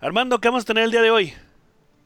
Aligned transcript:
Armando, 0.00 0.38
¿qué 0.38 0.48
vamos 0.48 0.62
a 0.62 0.66
tener 0.66 0.84
el 0.84 0.90
día 0.92 1.02
de 1.02 1.10
hoy? 1.10 1.34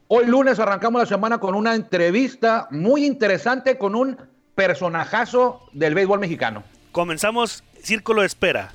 Hoy 0.07 0.25
lunes 0.25 0.59
arrancamos 0.59 1.01
la 1.01 1.05
semana 1.05 1.39
con 1.39 1.53
una 1.53 1.75
entrevista 1.75 2.67
muy 2.71 3.05
interesante 3.05 3.77
con 3.77 3.95
un 3.95 4.17
personajazo 4.55 5.67
del 5.73 5.93
béisbol 5.93 6.19
mexicano. 6.19 6.63
Comenzamos 6.91 7.63
Círculo 7.83 8.21
de 8.21 8.27
Espera. 8.27 8.71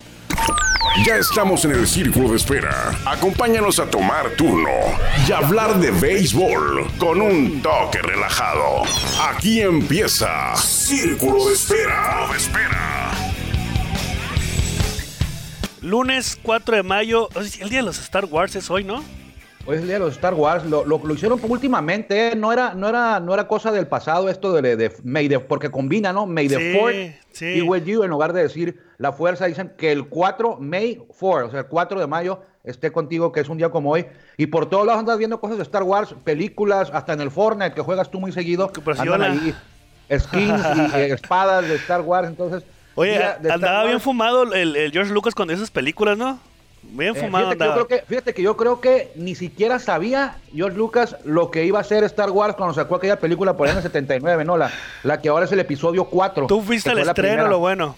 Ya 1.05 1.17
estamos 1.17 1.65
en 1.65 1.73
el 1.73 1.87
círculo 1.87 2.31
de 2.31 2.37
espera. 2.37 2.93
Acompáñanos 3.07 3.79
a 3.79 3.89
tomar 3.89 4.31
turno 4.31 4.71
y 5.29 5.33
hablar 5.33 5.79
de 5.79 5.91
béisbol 5.93 6.87
con 6.99 7.21
un 7.21 7.63
toque 7.63 7.99
relajado. 8.03 8.83
Aquí 9.31 9.61
empieza 9.61 10.57
Círculo 10.57 11.47
de 11.47 11.55
Espera. 11.55 12.27
De 12.31 12.37
espera. 12.37 13.08
Lunes 15.89 16.39
4 16.43 16.77
de 16.77 16.83
mayo, 16.83 17.31
el 17.61 17.71
día 17.71 17.79
de 17.79 17.87
los 17.87 17.99
Star 17.99 18.27
Wars 18.27 18.55
es 18.57 18.71
hoy, 18.71 18.85
¿no? 18.85 19.03
Hoy 19.65 19.77
es 19.77 19.81
el 19.81 19.87
día 19.87 19.95
de 19.95 20.01
los 20.01 20.13
Star 20.13 20.35
Wars, 20.35 20.67
lo, 20.67 20.85
lo, 20.85 20.99
lo 20.99 21.15
hicieron 21.15 21.41
últimamente, 21.43 22.29
¿eh? 22.29 22.37
no, 22.37 22.53
era, 22.53 22.75
no, 22.75 22.91
era, 22.91 23.21
no 23.21 23.33
era 23.33 23.49
cosa 23.49 23.73
del 23.73 23.87
pasado 23.87 24.29
esto 24.29 24.53
de, 24.53 24.77
de, 24.77 24.93
May 25.03 25.31
the, 25.31 25.41
porque 25.41 25.71
combina, 25.71 26.13
¿no? 26.13 26.27
May 26.27 26.47
the 26.47 26.59
Sí, 26.59 26.79
4 26.79 26.99
sí. 27.33 27.47
y 27.47 27.63
with 27.63 27.85
you, 27.85 28.03
en 28.03 28.11
lugar 28.11 28.35
de 28.35 28.43
decir 28.43 28.79
la 28.99 29.13
fuerza, 29.13 29.47
dicen 29.47 29.73
que 29.79 29.91
el 29.91 30.09
4, 30.09 30.59
May 30.61 31.01
4, 31.19 31.47
o 31.47 31.51
sea, 31.51 31.61
el 31.61 31.67
4 31.67 32.01
de 32.01 32.07
mayo 32.07 32.43
esté 32.65 32.93
contigo, 32.93 33.33
que 33.33 33.41
es 33.41 33.49
un 33.49 33.57
día 33.57 33.71
como 33.71 33.91
hoy. 33.91 34.05
Y 34.37 34.47
por 34.49 34.69
todos 34.69 34.85
lados 34.85 35.01
andas 35.01 35.17
viendo 35.17 35.41
cosas 35.41 35.57
de 35.57 35.63
Star 35.63 35.85
Wars, 35.85 36.15
películas, 36.23 36.91
hasta 36.93 37.15
en 37.15 37.23
el 37.23 37.31
Fortnite, 37.31 37.73
que 37.73 37.81
juegas 37.81 38.11
tú 38.11 38.21
muy 38.21 38.33
seguido, 38.33 38.71
Que 38.73 38.83
por 38.83 38.95
si 38.95 39.01
andan 39.01 39.23
ahí 39.23 39.55
skins 40.19 40.63
y 40.77 40.97
eh, 40.97 41.13
espadas 41.15 41.67
de 41.67 41.77
Star 41.77 42.03
Wars, 42.03 42.29
entonces... 42.29 42.63
Oye, 42.99 43.23
andaba 43.51 43.85
bien 43.85 44.01
fumado 44.01 44.53
el, 44.53 44.77
el 44.77 44.93
George 44.93 45.13
Lucas 45.13 45.35
con 45.35 45.51
esas 45.51 45.71
películas, 45.71 46.19
¿no? 46.19 46.39
Bien 46.83 47.15
Eh, 47.17 47.21
fumado 47.21 47.51
fíjate, 47.51 47.59
que 47.59 47.65
yo 47.67 47.75
creo 47.75 47.87
que, 47.89 48.05
fíjate 48.07 48.35
que 48.35 48.43
yo 48.43 48.57
creo 48.57 48.81
que 48.81 49.13
ni 49.17 49.35
siquiera 49.35 49.79
sabía 49.79 50.37
George 50.55 50.77
Lucas 50.79 51.17
lo 51.25 51.51
que 51.51 51.65
iba 51.65 51.81
a 51.81 51.85
ser 51.85 52.05
Star 52.05 52.31
Wars 52.31 52.55
cuando 52.57 52.75
sacó 52.75 52.95
aquella 52.97 53.19
película 53.19 53.57
por 53.57 53.67
ahí 53.67 53.73
en 53.73 53.79
el 53.79 53.83
79, 53.83 54.45
¿no? 54.45 54.57
La, 54.57 54.71
la 55.03 55.21
que 55.21 55.29
ahora 55.29 55.45
es 55.45 55.53
el 55.53 55.61
episodio 55.61 56.05
4. 56.05 56.47
Tú 56.47 56.63
fuiste 56.63 56.91
al 56.91 56.99
estreno, 56.99 57.15
primera. 57.35 57.49
lo 57.49 57.59
bueno. 57.59 57.97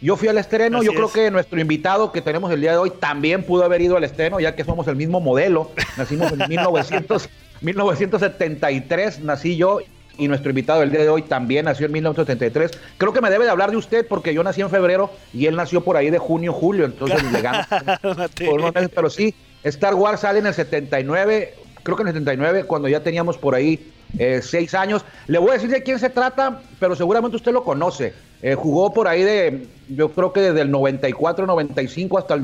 Yo 0.00 0.16
fui 0.16 0.26
al 0.28 0.38
estreno, 0.38 0.78
Así 0.78 0.86
yo 0.86 0.94
creo 0.94 1.06
es. 1.06 1.12
que 1.12 1.30
nuestro 1.30 1.60
invitado 1.60 2.10
que 2.10 2.20
tenemos 2.22 2.50
el 2.50 2.60
día 2.60 2.72
de 2.72 2.78
hoy 2.78 2.90
también 2.90 3.44
pudo 3.44 3.64
haber 3.64 3.80
ido 3.82 3.96
al 3.96 4.02
estreno, 4.04 4.40
ya 4.40 4.56
que 4.56 4.64
somos 4.64 4.88
el 4.88 4.96
mismo 4.96 5.20
modelo. 5.20 5.70
Nacimos 5.96 6.32
en 6.32 6.48
1900, 6.48 7.28
1973, 7.60 9.20
nací 9.24 9.56
yo, 9.56 9.78
y 10.18 10.28
nuestro 10.28 10.50
invitado 10.50 10.80
del 10.80 10.90
día 10.90 11.00
de 11.00 11.08
hoy 11.08 11.22
también 11.22 11.64
nació 11.64 11.86
en 11.86 11.92
1973. 11.92 12.70
Creo 12.98 13.12
que 13.12 13.20
me 13.20 13.30
debe 13.30 13.44
de 13.44 13.50
hablar 13.50 13.70
de 13.70 13.76
usted 13.76 14.06
porque 14.06 14.34
yo 14.34 14.42
nací 14.42 14.60
en 14.60 14.70
febrero 14.70 15.10
y 15.32 15.46
él 15.46 15.56
nació 15.56 15.82
por 15.82 15.96
ahí 15.96 16.10
de 16.10 16.18
junio, 16.18 16.52
julio, 16.52 16.84
entonces 16.84 17.22
le 17.32 17.40
gano 17.40 17.64
Cálmate. 18.00 18.46
por 18.46 18.60
unos 18.60 18.74
meses, 18.74 18.90
pero 18.94 19.10
sí, 19.10 19.34
Star 19.64 19.94
Wars 19.94 20.20
sale 20.20 20.40
en 20.40 20.46
el 20.46 20.54
79, 20.54 21.54
creo 21.82 21.96
que 21.96 22.02
en 22.02 22.08
el 22.08 22.14
79, 22.14 22.64
cuando 22.64 22.88
ya 22.88 23.00
teníamos 23.02 23.38
por 23.38 23.54
ahí 23.54 23.92
eh, 24.18 24.40
seis 24.42 24.74
años. 24.74 25.04
Le 25.26 25.38
voy 25.38 25.50
a 25.50 25.52
decir 25.54 25.70
de 25.70 25.82
quién 25.82 25.98
se 25.98 26.10
trata, 26.10 26.60
pero 26.78 26.94
seguramente 26.94 27.36
usted 27.36 27.52
lo 27.52 27.64
conoce. 27.64 28.12
Eh, 28.42 28.54
jugó 28.54 28.92
por 28.92 29.08
ahí 29.08 29.22
de, 29.22 29.66
yo 29.88 30.10
creo 30.10 30.32
que 30.32 30.40
desde 30.40 30.62
el 30.62 30.70
94, 30.70 31.46
95 31.46 32.18
hasta 32.18 32.34
el 32.34 32.42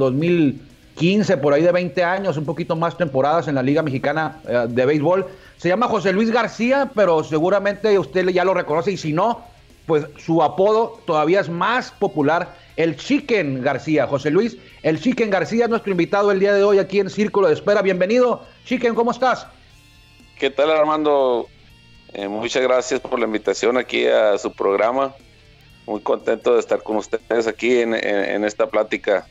2015, 0.99 1.37
por 1.37 1.55
ahí 1.55 1.63
de 1.63 1.71
20 1.71 2.03
años, 2.03 2.37
un 2.37 2.45
poquito 2.45 2.75
más 2.75 2.97
temporadas 2.97 3.47
en 3.47 3.55
la 3.55 3.63
Liga 3.63 3.83
Mexicana 3.83 4.41
eh, 4.49 4.67
de 4.69 4.85
Béisbol. 4.85 5.27
Se 5.57 5.69
llama 5.69 5.87
José 5.87 6.13
Luis 6.13 6.31
García, 6.31 6.91
pero 6.95 7.23
seguramente 7.23 7.97
usted 7.99 8.29
ya 8.31 8.45
lo 8.45 8.53
reconoce 8.53 8.93
y 8.93 8.97
si 8.97 9.13
no, 9.13 9.45
pues 9.87 10.07
su 10.19 10.43
apodo 10.43 11.01
todavía 11.07 11.41
es 11.41 11.49
más 11.49 11.93
popular, 11.93 12.57
el 12.77 12.97
Chicken 12.97 13.63
García. 13.63 14.09
José 14.09 14.31
Luis, 14.31 14.57
el 14.83 15.01
Chicken 15.01 15.31
García 15.31 15.65
es 15.65 15.71
nuestro 15.71 15.93
invitado 15.93 16.33
el 16.33 16.41
día 16.41 16.53
de 16.53 16.65
hoy 16.65 16.79
aquí 16.79 16.99
en 16.99 17.11
Círculo 17.11 17.47
de 17.47 17.55
Espera. 17.55 17.81
Bienvenido, 17.81 18.45
Chicken, 18.65 18.97
¿cómo 18.97 19.13
estás? 19.13 19.47
¿Qué 20.37 20.51
tal 20.51 20.71
Armando? 20.71 21.47
Eh, 22.13 22.27
muchas 22.27 22.63
gracias 22.63 22.99
por 22.99 23.21
la 23.21 23.27
invitación 23.27 23.79
aquí 23.79 24.07
a 24.07 24.37
su 24.37 24.53
programa. 24.53 25.15
Muy 25.87 26.01
contento 26.01 26.55
de 26.55 26.61
estar 26.61 26.83
con 26.83 26.97
ustedes 26.97 27.47
aquí 27.47 27.79
en 27.81 28.45
esta 28.45 28.67
plática. 28.67 29.27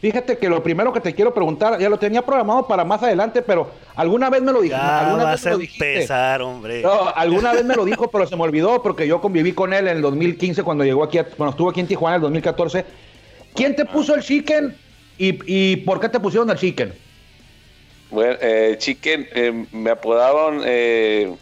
Fíjate 0.00 0.38
que 0.38 0.48
lo 0.48 0.62
primero 0.62 0.92
que 0.92 1.00
te 1.00 1.12
quiero 1.12 1.34
preguntar, 1.34 1.78
ya 1.80 1.88
lo 1.88 1.98
tenía 1.98 2.22
programado 2.22 2.68
para 2.68 2.84
más 2.84 3.02
adelante, 3.02 3.42
pero 3.42 3.68
alguna 3.96 4.30
vez 4.30 4.42
me 4.42 4.52
lo 4.52 4.60
dijiste. 4.60 4.80
Ya 4.80 5.00
alguna 5.00 5.24
vez 5.24 5.32
vas 5.32 5.44
me 5.44 5.50
a 5.50 5.52
lo 5.54 5.58
dijiste. 5.58 5.94
empezar, 5.94 6.42
hombre. 6.42 6.82
No, 6.82 7.08
alguna 7.08 7.52
vez 7.52 7.64
me 7.64 7.74
lo 7.74 7.84
dijo, 7.84 8.08
pero 8.08 8.24
se 8.26 8.36
me 8.36 8.42
olvidó 8.44 8.80
porque 8.80 9.08
yo 9.08 9.20
conviví 9.20 9.52
con 9.52 9.72
él 9.72 9.88
en 9.88 9.96
el 9.96 10.02
2015 10.02 10.62
cuando 10.62 10.84
llegó 10.84 11.02
aquí, 11.02 11.18
a- 11.18 11.24
cuando 11.24 11.50
estuvo 11.50 11.68
aquí 11.70 11.80
en 11.80 11.88
Tijuana 11.88 12.14
en 12.14 12.20
el 12.20 12.22
2014. 12.22 12.84
¿Quién 13.56 13.74
te 13.74 13.84
puso 13.86 14.14
el 14.14 14.22
chicken 14.22 14.76
y, 15.18 15.36
y 15.72 15.76
por 15.78 15.98
qué 15.98 16.08
te 16.08 16.20
pusieron 16.20 16.48
el 16.50 16.56
chicken? 16.56 16.92
Bueno, 18.10 18.36
eh, 18.40 18.76
Chicken, 18.78 19.26
eh, 19.34 19.66
me 19.72 19.90
apodaban 19.90 20.62
eh, 20.64 21.34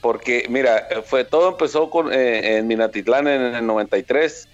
porque, 0.00 0.46
mira, 0.48 0.86
fue 1.06 1.24
todo 1.24 1.48
empezó 1.50 1.90
con, 1.90 2.12
eh, 2.12 2.58
en 2.58 2.66
Minatitlán 2.66 3.26
en 3.28 3.42
el 3.56 3.66
93, 3.66 4.46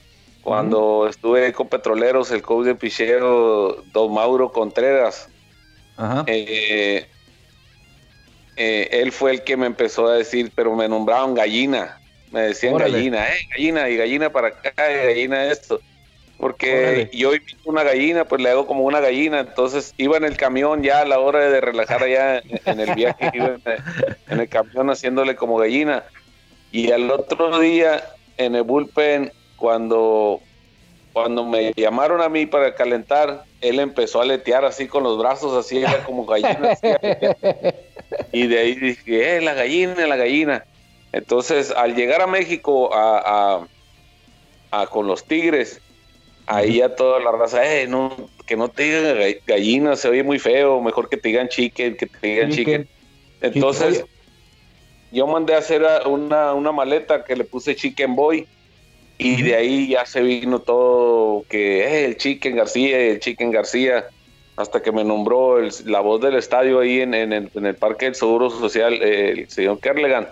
cuando 0.47 1.09
estuve 1.09 1.53
con 1.53 1.67
Petroleros, 1.67 2.31
el 2.31 2.41
coach 2.41 2.67
de 2.67 2.77
pichero 2.77 3.83
Don 3.93 4.15
Mauro 4.15 4.53
Contreras. 4.53 5.29
Ajá. 5.97 6.23
Eh, 6.29 7.05
eh, 8.55 8.89
él 8.93 9.11
fue 9.11 9.33
el 9.33 9.43
que 9.43 9.57
me 9.57 9.67
empezó 9.67 10.07
a 10.07 10.15
decir, 10.15 10.53
pero 10.55 10.77
me 10.77 10.89
nombraban 10.89 11.35
gallina. 11.35 12.01
Me 12.31 12.43
decían 12.43 12.75
Órale. 12.75 12.93
gallina, 12.93 13.29
eh, 13.29 13.39
gallina, 13.51 13.89
y 13.89 13.97
gallina 13.97 14.31
para 14.31 14.49
acá, 14.49 14.73
y 14.89 15.07
gallina 15.07 15.47
esto. 15.47 15.81
Porque 16.39 16.79
Órale. 16.79 17.11
yo 17.13 17.35
imito 17.35 17.63
una 17.65 17.83
gallina, 17.83 18.25
pues 18.25 18.41
le 18.41 18.49
hago 18.49 18.69
como 18.69 18.85
una 18.85 19.01
gallina. 19.01 19.41
Entonces 19.41 19.95
iba 19.97 20.17
en 20.17 20.25
el 20.27 20.37
camión 20.37 20.81
ya 20.81 21.01
a 21.01 21.07
la 21.07 21.19
hora 21.19 21.41
de 21.51 21.61
relajar 21.61 22.05
allá 22.05 22.39
en, 22.39 22.61
en 22.65 22.79
el 22.79 22.95
viaje, 22.95 23.31
iba 23.35 23.57
en 24.31 24.41
el 24.41 24.49
camión 24.49 24.91
haciéndole 24.91 25.35
como 25.35 25.57
gallina. 25.57 26.05
Y 26.71 26.93
al 26.93 27.11
otro 27.11 27.59
día 27.59 28.01
en 28.37 28.55
el 28.55 28.63
bullpen, 28.63 29.33
cuando, 29.57 30.43
cuando 31.13 31.45
me 31.45 31.73
llamaron 31.77 32.21
a 32.23 32.29
mí 32.29 32.47
para 32.47 32.75
calentar, 32.75 33.45
él 33.61 33.81
empezó 33.81 34.21
a 34.21 34.23
aletear 34.23 34.65
así 34.65 34.87
con 34.87 35.03
los 35.03 35.19
brazos, 35.19 35.55
así 35.57 35.79
era 35.79 36.03
como 36.05 36.27
gallina. 36.27 36.71
así, 36.73 36.87
y 38.33 38.47
de 38.47 38.59
ahí 38.59 38.75
dije, 38.75 39.37
eh, 39.37 39.41
la 39.41 39.55
gallina, 39.55 40.07
la 40.07 40.17
gallina. 40.17 40.67
Entonces, 41.13 41.71
al 41.71 41.95
llegar 41.95 42.21
a 42.21 42.27
México 42.27 42.93
a, 42.95 43.57
a- 43.57 43.67
a 44.73 44.87
con 44.89 45.07
los 45.07 45.25
Tigres, 45.27 45.81
ahí 46.47 46.77
ya 46.79 46.95
toda 46.95 47.19
la 47.21 47.33
raza, 47.33 47.65
eh, 47.65 47.87
no, 47.89 48.15
que 48.47 48.57
no 48.57 48.69
te 48.69 48.83
digan 48.85 49.05
ga- 49.17 49.41
gallina, 49.47 49.97
se 49.97 50.09
oye 50.09 50.23
muy 50.23 50.39
feo, 50.39 50.81
mejor 50.83 51.09
que 51.09 51.17
te 51.17 51.29
digan 51.29 51.49
chicken, 51.49 51.97
que 51.97 52.07
te 52.07 52.19
digan 52.29 52.51
Chicken. 52.51 52.89
Entonces, 53.41 54.05
yo 55.11 55.27
mandé 55.27 55.55
a 55.55 55.59
hacer 55.59 55.83
una, 56.07 56.53
una 56.55 56.73
maleta 56.73 57.25
que 57.25 57.37
le 57.37 57.45
puse 57.45 57.75
Chicken 57.75 58.15
Boy 58.17 58.47
y 59.19 59.43
de 59.43 59.55
ahí 59.55 59.89
ya 59.89 60.05
se 60.07 60.21
vino 60.23 60.59
todo 60.61 61.45
que 61.49 61.85
eh, 61.85 62.05
el 62.07 62.17
Chicken 62.17 62.57
García, 62.57 62.99
el 62.99 63.21
Chicken 63.21 63.51
García, 63.51 64.05
hasta 64.57 64.81
que 64.83 64.93
me 64.93 65.05
nombró 65.05 65.59
el- 65.59 65.73
la 65.87 66.01
voz 66.01 66.21
del 66.21 66.35
estadio 66.37 66.81
ahí 66.81 67.01
en, 67.01 67.15
en 67.15 67.33
el, 67.33 67.51
en 67.55 67.67
el 67.67 67.75
Parque 67.75 68.07
del 68.07 68.15
Seguro 68.15 68.51
Social, 68.51 68.95
eh, 69.03 69.31
el 69.31 69.51
señor 69.51 69.81
Kerlegan. 69.81 70.29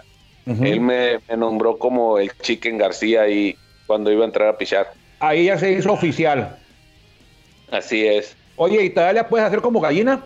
Él 0.47 0.81
me, 0.81 1.21
me 1.29 1.37
nombró 1.39 1.79
como 1.79 2.19
el 2.19 2.31
Chicken 2.43 2.77
García 2.77 3.23
ahí 3.23 3.57
cuando 3.87 4.13
iba 4.13 4.25
a 4.25 4.27
entrar 4.27 4.49
a 4.49 4.59
pichar. 4.59 4.89
Ahí 5.21 5.47
ya 5.47 5.57
se 5.59 5.73
hizo 5.73 5.91
oficial. 5.93 6.59
Así 7.71 8.07
es, 8.07 8.37
Oye, 8.57 8.85
¿y 8.85 8.91
todavía 8.91 9.23
la 9.23 9.29
puedes 9.29 9.47
hacer 9.47 9.61
como 9.61 9.81
gallina? 9.81 10.23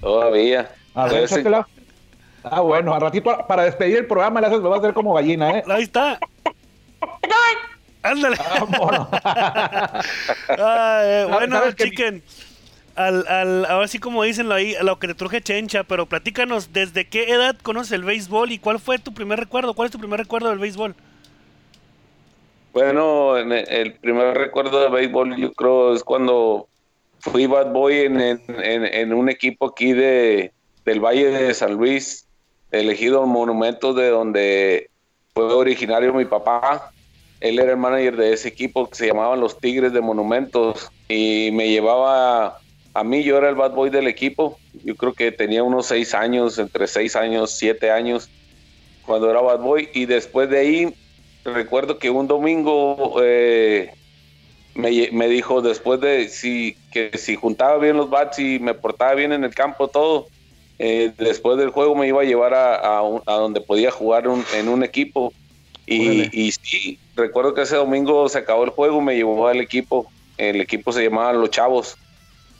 todavía. 0.00 0.70
A 0.94 1.06
ver. 1.06 1.28
Ah, 2.44 2.60
bueno, 2.60 2.92
al 2.92 3.00
ratito 3.00 3.32
para 3.46 3.62
despedir 3.64 3.98
el 3.98 4.06
programa 4.06 4.40
le 4.40 4.48
haces, 4.48 4.58
lo 4.58 4.68
vas 4.68 4.78
a 4.80 4.82
hacer 4.82 4.94
como 4.94 5.14
gallina, 5.14 5.58
¿eh? 5.58 5.64
Ahí 5.68 5.84
está. 5.84 6.18
Ándale. 8.02 8.36
Ah, 10.58 11.02
eh, 11.04 11.26
bueno, 11.30 11.56
¿Sabes 11.58 11.74
que 11.74 11.84
mi- 11.84 11.90
chicken. 11.90 12.22
Al, 12.94 13.26
al, 13.26 13.64
ahora 13.66 13.88
sí 13.88 13.98
como 13.98 14.22
dicen 14.22 14.52
ahí, 14.52 14.74
a 14.74 14.82
lo 14.82 14.98
que 14.98 15.06
te 15.06 15.14
truje 15.14 15.40
chencha, 15.40 15.82
pero 15.84 16.04
platícanos, 16.06 16.74
¿desde 16.74 17.06
qué 17.06 17.30
edad 17.32 17.56
conoces 17.62 17.92
el 17.92 18.04
béisbol 18.04 18.52
y 18.52 18.58
cuál 18.58 18.78
fue 18.80 18.98
tu 18.98 19.14
primer 19.14 19.38
recuerdo? 19.40 19.72
¿Cuál 19.72 19.86
es 19.86 19.92
tu 19.92 19.98
primer 19.98 20.20
recuerdo 20.20 20.50
del 20.50 20.58
béisbol? 20.58 20.94
Bueno, 22.74 23.38
en 23.38 23.52
el, 23.52 23.94
primer 23.94 24.34
recuerdo 24.36 24.80
de 24.82 24.90
béisbol 24.90 25.36
yo 25.36 25.52
creo 25.54 25.94
es 25.94 26.02
cuando 26.04 26.68
fui 27.20 27.46
bad 27.46 27.72
boy 27.72 28.00
en, 28.00 28.20
en- 28.20 28.42
en- 28.48 28.84
en 28.84 29.12
un 29.14 29.30
equipo 29.30 29.68
aquí 29.68 29.92
de, 29.92 30.52
del 30.84 31.00
Valle 31.00 31.30
de 31.30 31.54
San 31.54 31.74
Luis, 31.74 32.26
elegido 32.70 33.24
en 33.24 33.30
Monumentos 33.30 33.96
de 33.96 34.08
donde 34.08 34.90
fue 35.34 35.44
originario 35.54 36.12
mi 36.12 36.24
papá. 36.26 36.90
Él 37.42 37.58
era 37.58 37.72
el 37.72 37.78
manager 37.78 38.16
de 38.16 38.32
ese 38.32 38.48
equipo 38.48 38.88
que 38.88 38.96
se 38.96 39.06
llamaban 39.08 39.40
los 39.40 39.58
Tigres 39.60 39.92
de 39.92 40.00
Monumentos 40.00 40.90
y 41.08 41.50
me 41.52 41.68
llevaba 41.68 42.58
a 42.94 43.04
mí, 43.04 43.22
yo 43.24 43.38
era 43.38 43.48
el 43.48 43.56
bad 43.56 43.72
boy 43.72 43.90
del 43.90 44.06
equipo. 44.08 44.60
Yo 44.72 44.96
creo 44.96 45.14
que 45.14 45.32
tenía 45.32 45.62
unos 45.64 45.86
seis 45.86 46.14
años, 46.14 46.58
entre 46.58 46.86
seis 46.86 47.16
años, 47.16 47.56
siete 47.58 47.90
años, 47.90 48.30
cuando 49.02 49.30
era 49.30 49.40
bad 49.40 49.60
boy. 49.60 49.90
Y 49.94 50.06
después 50.06 50.50
de 50.50 50.58
ahí 50.58 50.94
recuerdo 51.44 51.98
que 51.98 52.10
un 52.10 52.28
domingo 52.28 53.16
eh, 53.22 53.94
me, 54.74 55.10
me 55.12 55.28
dijo 55.28 55.60
después 55.62 56.00
de 56.00 56.28
si, 56.28 56.78
que 56.90 57.10
si 57.18 57.36
juntaba 57.36 57.78
bien 57.78 57.96
los 57.96 58.10
bats 58.10 58.38
y 58.38 58.58
me 58.58 58.74
portaba 58.74 59.14
bien 59.14 59.32
en 59.32 59.44
el 59.44 59.54
campo 59.54 59.88
todo, 59.88 60.30
eh, 60.78 61.14
después 61.18 61.58
del 61.58 61.70
juego 61.70 61.94
me 61.94 62.08
iba 62.08 62.22
a 62.22 62.24
llevar 62.24 62.54
a, 62.54 62.76
a, 62.76 63.02
un- 63.02 63.22
a 63.26 63.34
donde 63.34 63.60
podía 63.60 63.90
jugar 63.90 64.28
un- 64.28 64.44
en 64.54 64.68
un 64.68 64.82
equipo. 64.82 65.34
Y, 65.86 66.28
y 66.32 66.52
sí, 66.52 66.98
recuerdo 67.16 67.54
que 67.54 67.62
ese 67.62 67.76
domingo 67.76 68.28
se 68.28 68.38
acabó 68.38 68.64
el 68.64 68.70
juego, 68.70 69.00
me 69.00 69.14
llevó 69.16 69.46
al 69.48 69.60
equipo. 69.60 70.10
El 70.38 70.60
equipo 70.60 70.92
se 70.92 71.04
llamaba 71.04 71.32
Los 71.32 71.50
Chavos. 71.50 71.96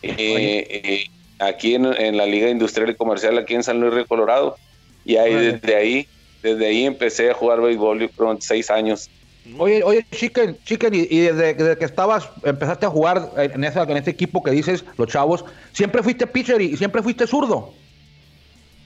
Eh, 0.02 0.16
eh, 0.18 1.04
aquí 1.38 1.74
en, 1.74 1.86
en 1.86 2.16
la 2.16 2.26
Liga 2.26 2.48
Industrial 2.48 2.90
y 2.90 2.94
Comercial, 2.94 3.38
aquí 3.38 3.54
en 3.54 3.62
San 3.62 3.80
Luis 3.80 3.94
Río 3.94 4.06
Colorado. 4.06 4.56
Y 5.04 5.16
ahí, 5.16 5.34
desde 5.34 5.74
ahí, 5.74 6.08
desde 6.42 6.66
ahí 6.66 6.84
empecé 6.84 7.30
a 7.30 7.34
jugar 7.34 7.60
béisbol, 7.60 8.00
yo 8.00 8.08
creo, 8.10 8.36
seis 8.40 8.70
años. 8.70 9.10
Oye, 9.58 9.82
oye, 9.82 10.06
Chicken, 10.12 10.56
Chicken, 10.64 10.94
y, 10.94 11.08
y 11.10 11.18
desde, 11.20 11.54
desde 11.54 11.76
que 11.76 11.84
estabas, 11.84 12.28
empezaste 12.44 12.86
a 12.86 12.90
jugar 12.90 13.30
en, 13.36 13.64
esa, 13.64 13.82
en 13.82 13.96
ese 13.96 14.10
equipo 14.10 14.40
que 14.40 14.52
dices, 14.52 14.84
los 14.96 15.08
chavos, 15.08 15.44
¿siempre 15.72 16.00
fuiste 16.02 16.28
pitcher 16.28 16.60
y, 16.60 16.66
y 16.66 16.76
siempre 16.76 17.02
fuiste 17.02 17.26
zurdo? 17.26 17.74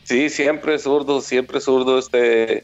Sí, 0.04 0.30
siempre 0.30 0.78
zurdo, 0.78 1.20
siempre 1.20 1.60
zurdo. 1.60 1.98
Este, 1.98 2.62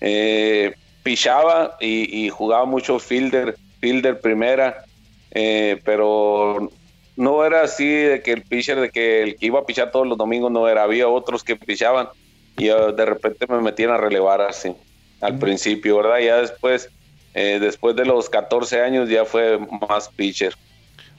eh, 0.00 0.72
pichaba 1.02 1.76
y, 1.80 2.24
y 2.24 2.28
jugaba 2.28 2.64
mucho 2.64 2.98
fielder, 2.98 3.56
fielder 3.80 4.20
primera, 4.20 4.84
eh, 5.30 5.80
pero 5.84 6.70
no 7.16 7.44
era 7.44 7.62
así 7.62 7.86
de 7.86 8.22
que 8.22 8.32
el 8.32 8.42
pitcher, 8.42 8.80
de 8.80 8.90
que 8.90 9.22
el 9.22 9.36
que 9.36 9.46
iba 9.46 9.60
a 9.60 9.66
pichar 9.66 9.90
todos 9.90 10.06
los 10.06 10.18
domingos 10.18 10.50
no 10.50 10.68
era. 10.68 10.84
Había 10.84 11.08
otros 11.08 11.44
que 11.44 11.56
pichaban 11.56 12.08
y 12.56 12.66
yo 12.66 12.92
de 12.92 13.04
repente 13.04 13.46
me 13.48 13.60
metían 13.60 13.90
a 13.90 13.96
relevar 13.96 14.40
así 14.40 14.72
al 15.20 15.38
principio, 15.38 15.98
¿verdad? 15.98 16.18
Ya 16.18 16.36
después, 16.38 16.88
eh, 17.34 17.58
después 17.60 17.94
de 17.96 18.04
los 18.04 18.28
14 18.28 18.80
años 18.80 19.08
ya 19.08 19.24
fue 19.24 19.58
más 19.88 20.08
pitcher. 20.08 20.54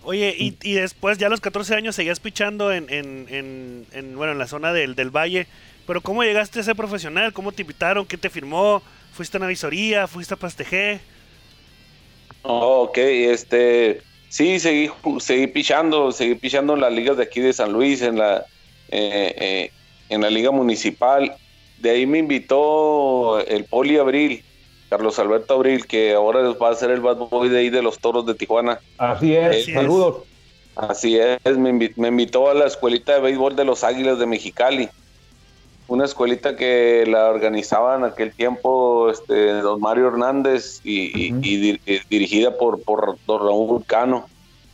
Oye, 0.03 0.35
y, 0.37 0.57
y 0.61 0.73
después 0.73 1.17
ya 1.17 1.27
a 1.27 1.29
los 1.29 1.39
14 1.39 1.75
años 1.75 1.95
seguías 1.95 2.19
pichando 2.19 2.73
en, 2.73 2.87
en, 2.89 3.25
en, 3.29 3.85
en, 3.93 4.17
bueno, 4.17 4.33
en 4.33 4.39
la 4.39 4.47
zona 4.47 4.73
del, 4.73 4.95
del 4.95 5.09
Valle. 5.09 5.47
Pero 5.87 6.01
¿cómo 6.01 6.23
llegaste 6.23 6.59
a 6.59 6.63
ser 6.63 6.75
profesional? 6.75 7.31
¿Cómo 7.31 7.51
te 7.51 7.61
invitaron? 7.61 8.05
¿Quién 8.05 8.19
te 8.19 8.29
firmó? 8.29 8.83
¿Fuiste 9.13 9.37
a 9.37 9.39
una 9.39 9.47
visoría? 9.47 10.07
¿Fuiste 10.07 10.33
a 10.33 10.37
Pastejé? 10.37 10.99
Oh, 12.41 12.81
ok, 12.83 12.97
este, 12.97 14.01
sí, 14.27 14.59
seguí, 14.59 14.89
seguí 15.19 15.47
pichando, 15.47 16.11
seguí 16.11 16.35
pichando 16.35 16.73
en 16.73 16.81
las 16.81 16.91
ligas 16.91 17.17
de 17.17 17.23
aquí 17.23 17.39
de 17.39 17.53
San 17.53 17.71
Luis, 17.71 18.01
en 18.01 18.17
la, 18.17 18.39
eh, 18.89 19.35
eh, 19.37 19.71
en 20.09 20.21
la 20.21 20.29
liga 20.29 20.51
municipal. 20.51 21.33
De 21.79 21.91
ahí 21.91 22.05
me 22.05 22.19
invitó 22.19 23.39
el 23.39 23.65
Poli 23.65 23.97
Abril, 23.97 24.43
Carlos 24.89 25.19
Alberto 25.19 25.53
Abril, 25.55 25.85
que 25.85 26.13
ahora 26.13 26.41
va 26.51 26.69
a 26.69 26.75
ser 26.75 26.91
el 26.91 27.01
bad 27.01 27.17
boy 27.17 27.49
de 27.49 27.59
ahí 27.59 27.69
de 27.69 27.81
los 27.81 27.99
Toros 27.99 28.25
de 28.25 28.35
Tijuana. 28.35 28.79
Así 28.97 29.35
es, 29.35 29.49
Así 29.49 29.71
es. 29.71 29.73
saludos. 29.73 30.23
Así 30.75 31.17
es, 31.19 31.57
me, 31.57 31.71
invi- 31.71 31.93
me 31.97 32.07
invitó 32.07 32.49
a 32.49 32.55
la 32.55 32.65
escuelita 32.65 33.13
de 33.13 33.19
béisbol 33.21 33.55
de 33.55 33.63
los 33.63 33.83
Águilas 33.83 34.17
de 34.17 34.25
Mexicali. 34.25 34.89
Una 35.87 36.05
escuelita 36.05 36.55
que 36.55 37.03
la 37.07 37.29
organizaba 37.29 37.95
en 37.95 38.05
aquel 38.05 38.31
tiempo 38.33 39.09
este, 39.09 39.51
don 39.61 39.81
Mario 39.81 40.07
Hernández 40.07 40.79
y, 40.83 41.31
dir- 41.33 41.79
y 41.85 41.99
dirigida 42.09 42.57
por, 42.57 42.81
por 42.81 43.17
don 43.27 43.39
Raúl 43.41 43.85
Cano. 43.85 44.25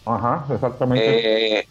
Ajá, 0.05 0.45
exactamente. 0.53 1.57
Eh, 1.59 1.65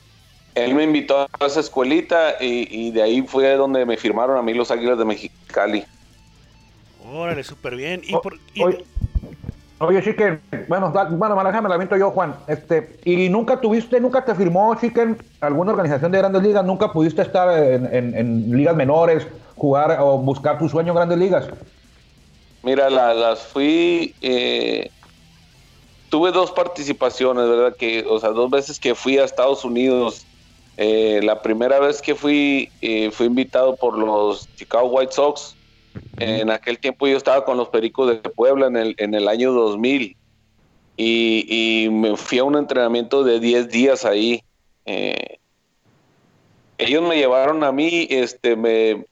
él 0.55 0.75
me 0.75 0.83
invitó 0.83 1.21
a 1.21 1.47
esa 1.47 1.61
escuelita 1.61 2.35
y, 2.41 2.67
y 2.69 2.91
de 2.91 3.03
ahí 3.03 3.23
fue 3.23 3.55
donde 3.55 3.87
me 3.87 3.97
firmaron 3.97 4.37
a 4.39 4.43
mí 4.43 4.55
los 4.55 4.71
Águilas 4.73 4.99
de 4.99 5.05
Mexicali. 5.05 5.85
Órale, 7.11 7.45
súper 7.45 7.77
bien. 7.77 8.03
¿Y 8.05 8.13
por, 8.13 8.35
y- 8.55 8.65
oye, 9.81 10.03
Chicken, 10.03 10.43
bueno, 10.69 10.91
da- 10.91 11.05
bueno, 11.11 11.37
déjame 11.45 11.69
la 11.69 11.75
aviento 11.77 11.97
yo, 11.97 12.11
Juan. 12.11 12.45
Este, 12.49 13.01
¿Y 13.05 13.29
nunca 13.29 13.61
tuviste, 13.61 14.01
nunca 14.01 14.25
te 14.25 14.35
firmó, 14.35 14.75
Chicken, 14.75 15.17
alguna 15.41 15.73
organización 15.73 16.13
de 16.13 16.19
grandes 16.19 16.43
ligas? 16.43 16.65
¿Nunca 16.65 16.93
pudiste 16.93 17.23
estar 17.23 17.51
en, 17.57 17.87
en- 17.95 18.15
en 18.17 18.51
ligas 18.51 18.77
menores, 18.77 19.27
jugar 19.57 19.99
o 20.01 20.19
buscar 20.19 20.59
tu 20.59 20.69
sueño 20.69 20.91
en 20.93 20.97
grandes 20.97 21.19
ligas? 21.19 21.49
Mira, 22.63 22.91
la- 22.91 23.15
las 23.15 23.47
fui. 23.47 24.17
eh, 24.21 24.91
tuve 26.09 26.33
dos 26.33 26.53
participaciones, 26.53 27.49
¿verdad? 27.49 27.75
Que, 27.79 28.05
o 28.09 28.19
sea, 28.19 28.31
dos 28.31 28.51
veces 28.51 28.79
que 28.81 28.95
fui 28.95 29.19
a 29.19 29.25
Estados 29.25 29.65
Unidos. 29.65 30.29
Eh, 30.77 31.21
la 31.23 31.43
primera 31.43 31.81
vez 31.81 32.01
que 32.01 32.15
fui, 32.15 32.73
eh, 32.81 33.11
fui 33.11 33.27
invitado 33.27 33.77
por 33.77 33.99
los 33.99 34.49
Chicago 34.55 34.89
White 34.91 35.13
Sox. 35.13 35.58
En 36.19 36.51
aquel 36.51 36.79
tiempo 36.79 37.07
yo 37.07 37.17
estaba 37.17 37.45
con 37.45 37.57
los 37.57 37.69
Pericos 37.69 38.09
de 38.09 38.17
Puebla 38.31 38.67
en 38.67 38.77
el, 38.77 38.95
en 38.99 39.15
el 39.15 39.29
año 39.29 39.53
2000. 39.53 40.17
Y, 40.97 41.85
y 41.85 41.91
me 41.91 42.17
fui 42.17 42.39
a 42.39 42.45
un 42.45 42.57
entrenamiento 42.57 43.23
de 43.23 43.39
10 43.39 43.69
días 43.69 44.05
ahí. 44.05 44.43
Eh, 44.85 45.39
ellos 46.79 47.03
me 47.03 47.17
llevaron 47.17 47.63
a 47.63 47.71
mí, 47.71 48.09
este, 48.11 48.57
me, 48.57 49.05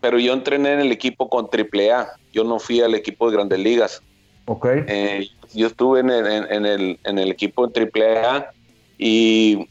pero 0.00 0.18
yo 0.20 0.32
entrené 0.32 0.74
en 0.74 0.80
el 0.80 0.92
equipo 0.92 1.28
con 1.28 1.46
AAA. 1.46 2.08
Yo 2.32 2.44
no 2.44 2.58
fui 2.58 2.80
al 2.80 2.94
equipo 2.94 3.28
de 3.28 3.36
Grandes 3.36 3.58
Ligas. 3.58 4.02
Ok. 4.44 4.66
Eh, 4.86 5.28
yo 5.52 5.66
estuve 5.66 6.00
en 6.00 6.10
el, 6.10 6.26
en, 6.26 6.52
en 6.52 6.66
el, 6.66 7.00
en 7.02 7.18
el 7.18 7.30
equipo 7.30 7.66
de 7.66 7.90
AAA 7.92 8.52
y 8.98 9.68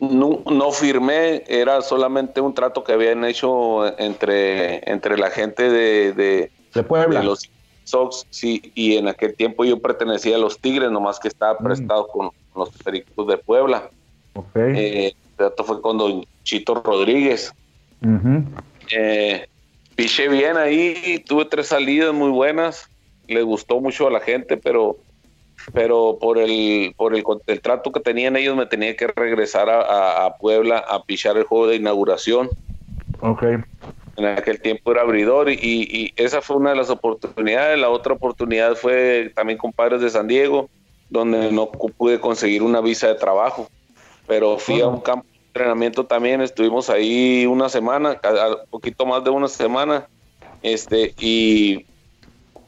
no, 0.00 0.42
no 0.50 0.72
firmé, 0.72 1.44
era 1.46 1.80
solamente 1.82 2.40
un 2.40 2.54
trato 2.54 2.82
que 2.82 2.92
habían 2.92 3.24
hecho 3.24 3.86
entre, 3.98 4.90
entre 4.90 5.16
la 5.18 5.30
gente 5.30 5.70
de, 5.70 6.12
de, 6.12 6.50
de 6.74 6.82
Puebla. 6.82 7.20
de 7.20 7.26
los 7.26 7.50
Sox, 7.84 8.24
sí, 8.30 8.72
y 8.74 8.96
en 8.96 9.08
aquel 9.08 9.34
tiempo 9.34 9.64
yo 9.64 9.78
pertenecía 9.80 10.36
a 10.36 10.38
los 10.38 10.58
Tigres, 10.60 10.90
nomás 10.90 11.18
que 11.18 11.28
estaba 11.28 11.54
Mm. 11.60 11.64
prestado 11.64 12.06
con 12.08 12.30
los 12.54 12.70
Pericos 12.84 13.26
de 13.26 13.38
Puebla. 13.38 13.90
Ok. 14.34 14.56
Eh, 14.56 15.06
el 15.08 15.14
trato 15.36 15.64
fue 15.64 15.80
con 15.82 15.98
Don 15.98 16.24
Chito 16.44 16.74
Rodríguez. 16.74 17.52
Ujú. 18.02 18.44
Eh, 18.96 19.46
piché 19.96 20.28
bien 20.28 20.56
ahí, 20.56 21.22
tuve 21.26 21.44
tres 21.46 21.66
salidas 21.68 22.14
muy 22.14 22.30
buenas, 22.30 22.86
le 23.26 23.42
gustó 23.42 23.80
mucho 23.80 24.06
a 24.06 24.10
la 24.10 24.20
gente, 24.20 24.56
pero 24.56 24.96
pero 25.72 26.18
por 26.20 26.38
el 26.38 26.94
por 26.96 27.14
el, 27.14 27.24
el 27.46 27.60
trato 27.62 27.92
que 27.92 28.00
tenían 28.00 28.36
ellos 28.36 28.56
me 28.56 28.66
tenía 28.66 28.96
que 28.96 29.06
regresar 29.08 29.70
a, 29.70 29.80
a- 29.82 30.26
a 30.26 30.36
Puebla 30.36 30.78
a 30.78 31.02
pichar 31.04 31.36
el 31.36 31.44
juego 31.44 31.66
de 31.68 31.76
inauguración. 31.76 32.50
Ok. 33.20 33.42
En 34.16 34.26
aquel 34.26 34.60
tiempo 34.60 34.92
era 34.92 35.02
abridor 35.02 35.48
y, 35.50 35.56
y 35.62 36.12
esa 36.16 36.42
fue 36.42 36.56
una 36.56 36.70
de 36.70 36.76
las 36.76 36.90
oportunidades. 36.90 37.78
La 37.78 37.88
otra 37.90 38.14
oportunidad 38.14 38.74
fue 38.74 39.32
también 39.34 39.58
con 39.58 39.72
Padres 39.72 40.00
de 40.02 40.10
San 40.10 40.26
Diego, 40.28 40.68
donde 41.08 41.50
no 41.52 41.70
pude 41.96 42.20
conseguir 42.20 42.62
una 42.62 42.80
visa 42.80 43.08
de 43.08 43.14
trabajo, 43.14 43.68
pero 44.26 44.58
fui 44.58 44.80
a 44.80 44.88
un 44.88 45.00
campo 45.00 45.26
de 45.32 45.60
entrenamiento 45.60 46.06
también. 46.06 46.42
Estuvimos 46.42 46.90
ahí 46.90 47.46
una 47.46 47.68
semana, 47.68 48.20
un 48.24 48.66
poquito 48.70 49.06
más 49.06 49.24
de 49.24 49.30
una 49.30 49.48
semana, 49.48 50.06
este 50.62 51.14
y 51.18 51.86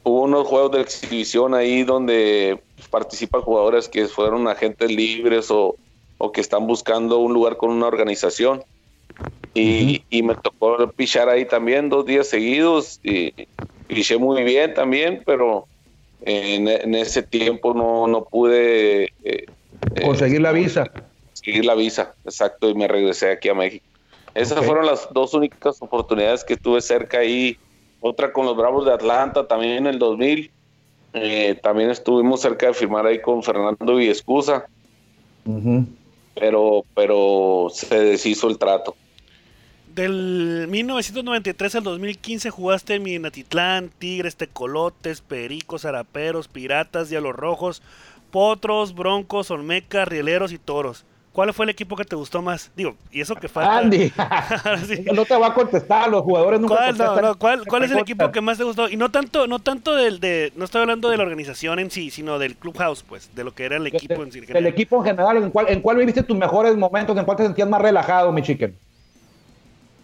hubo 0.04 0.22
unos 0.22 0.46
juegos 0.46 0.72
de 0.72 0.80
exhibición 0.82 1.54
ahí 1.54 1.84
donde 1.84 2.62
participan 2.92 3.40
jugadores 3.40 3.88
que 3.88 4.06
fueron 4.06 4.46
agentes 4.46 4.90
libres 4.90 5.50
o, 5.50 5.74
o 6.18 6.30
que 6.30 6.42
están 6.42 6.66
buscando 6.66 7.18
un 7.18 7.32
lugar 7.32 7.56
con 7.56 7.70
una 7.70 7.86
organización. 7.86 8.62
Y, 9.54 10.04
y 10.10 10.22
me 10.22 10.34
tocó 10.36 10.76
pichar 10.92 11.28
ahí 11.28 11.44
también 11.46 11.88
dos 11.88 12.04
días 12.06 12.28
seguidos 12.28 13.00
y 13.02 13.32
piché 13.86 14.16
muy 14.18 14.42
bien 14.44 14.72
también, 14.74 15.22
pero 15.26 15.66
en, 16.20 16.68
en 16.68 16.94
ese 16.94 17.22
tiempo 17.22 17.74
no, 17.74 18.06
no 18.06 18.24
pude 18.24 19.04
eh, 19.24 19.46
eh, 19.94 20.02
Conseguir 20.04 20.40
la 20.42 20.52
visa. 20.52 20.90
conseguir 21.34 21.64
la 21.64 21.74
visa, 21.74 22.14
exacto, 22.24 22.68
y 22.68 22.74
me 22.74 22.88
regresé 22.88 23.30
aquí 23.32 23.48
a 23.48 23.54
México. 23.54 23.84
Esas 24.34 24.64
fueron 24.64 24.86
las 24.86 25.08
dos 25.12 25.34
únicas 25.34 25.80
oportunidades 25.82 26.44
que 26.44 26.56
tuve 26.56 26.80
cerca 26.80 27.18
ahí. 27.18 27.58
Otra 28.00 28.32
con 28.32 28.46
los 28.46 28.56
Bravos 28.56 28.86
de 28.86 28.92
Atlanta 28.92 29.46
también 29.46 29.72
en 29.72 29.86
el 29.86 29.98
2000. 29.98 30.50
Eh, 31.14 31.58
también 31.62 31.90
estuvimos 31.90 32.40
cerca 32.40 32.66
de 32.68 32.74
firmar 32.74 33.06
ahí 33.06 33.20
con 33.20 33.42
Fernando 33.42 33.96
Villescusa, 33.96 34.66
Ujú. 35.44 35.86
pero, 36.34 36.84
pero 36.94 37.68
se 37.70 38.00
deshizo 38.00 38.48
el 38.48 38.58
trato. 38.58 38.96
Del 39.94 40.68
1993 40.70 41.74
al 41.74 41.82
2015 41.82 42.48
jugaste 42.48 42.94
en 42.94 43.02
Minatitlán, 43.02 43.90
Tigres, 43.98 44.36
Tecolotes, 44.36 45.20
Pericos, 45.20 45.84
Araperos, 45.84 46.48
Piratas, 46.48 47.10
Diablos 47.10 47.36
Rojos, 47.36 47.82
Potros, 48.30 48.94
Broncos, 48.94 49.50
Olmecas, 49.50 50.08
Rieleros 50.08 50.52
y 50.52 50.58
Toros. 50.58 51.04
¿Cuál 51.32 51.52
fue 51.54 51.64
el 51.64 51.70
equipo 51.70 51.96
que 51.96 52.04
te 52.04 52.14
gustó 52.14 52.42
más? 52.42 52.70
Digo, 52.76 52.94
y 53.10 53.22
eso 53.22 53.34
que 53.34 53.48
falta. 53.48 53.78
Andy. 53.78 54.12
Sí. 54.86 55.04
no 55.14 55.24
te 55.24 55.36
va 55.36 55.48
a 55.48 55.54
contestar, 55.54 56.10
los 56.10 56.22
jugadores 56.22 56.60
nunca 56.60 56.74
¿Cuál, 56.74 56.98
no, 56.98 57.20
no, 57.20 57.38
¿cuál, 57.38 57.66
cuál 57.66 57.84
es 57.84 57.90
el 57.90 57.98
equipo 57.98 58.30
que 58.30 58.40
más 58.40 58.58
te 58.58 58.64
gustó? 58.64 58.88
Y 58.88 58.96
no 58.96 59.10
tanto, 59.10 59.46
no 59.46 59.58
tanto 59.58 59.94
del 59.94 60.20
de, 60.20 60.52
no 60.56 60.64
estoy 60.64 60.82
hablando 60.82 61.08
de 61.08 61.16
la 61.16 61.22
organización 61.22 61.78
en 61.78 61.90
sí, 61.90 62.10
sino 62.10 62.38
del 62.38 62.56
clubhouse, 62.56 63.02
pues, 63.02 63.34
de 63.34 63.44
lo 63.44 63.54
que 63.54 63.64
era 63.64 63.76
el 63.76 63.86
equipo 63.86 64.22
en 64.22 64.32
sí. 64.32 64.42
El 64.48 64.66
equipo 64.66 64.98
en 64.98 65.04
general, 65.04 65.36
¿en 65.38 65.50
cuál, 65.50 65.68
¿en 65.68 65.80
cuál 65.80 65.96
viviste 65.96 66.22
tus 66.22 66.36
mejores 66.36 66.76
momentos? 66.76 67.16
¿En 67.16 67.24
cuál 67.24 67.36
te 67.36 67.44
sentías 67.44 67.68
más 67.68 67.80
relajado, 67.80 68.30
mi 68.32 68.42
chicken? 68.42 68.70
¿De 68.70 68.78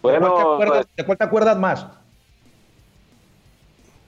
cuál 0.01 0.15
te 0.15 0.19
Bueno, 0.19 0.53
acuerdas, 0.53 0.87
de 0.95 1.05
cuál 1.05 1.17
te 1.17 1.23
acuerdas 1.23 1.59
más? 1.59 1.85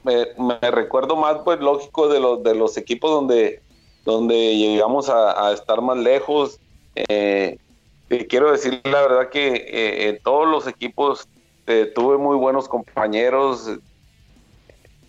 me, 0.04 0.72
recuerdo 0.72 1.16
más, 1.16 1.38
pues 1.44 1.60
lógico, 1.60 2.08
de 2.08 2.20
los, 2.20 2.44
de 2.44 2.56
los 2.56 2.78
equipos 2.78 3.12
donde, 3.12 3.62
donde 4.06 4.58
llegamos 4.58 5.10
a, 5.10 5.52
estar 5.52 5.82
más 5.82 5.98
lejos. 5.98 6.60
Eh, 6.96 7.58
quiero 8.30 8.52
decir 8.52 8.82
la 8.84 9.02
verdad 9.02 9.30
que 9.30 9.48
eh, 9.48 10.10
en 10.10 10.20
todos 10.22 10.48
los 10.48 10.68
equipos 10.68 11.28
eh, 11.68 11.92
tuve 11.94 12.18
muy 12.18 12.36
buenos 12.38 12.68
compañeros, 12.68 13.70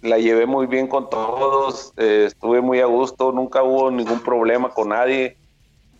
la 0.02 0.18
llevé 0.18 0.46
muy 0.46 0.66
bien 0.66 0.88
con 0.88 1.08
todos, 1.08 1.92
estuve 1.96 2.60
muy 2.60 2.80
a 2.80 2.86
gusto, 2.86 3.30
nunca 3.30 3.62
hubo 3.62 3.90
ningún 3.90 4.20
problema 4.20 4.68
con 4.70 4.88
nadie. 4.88 5.36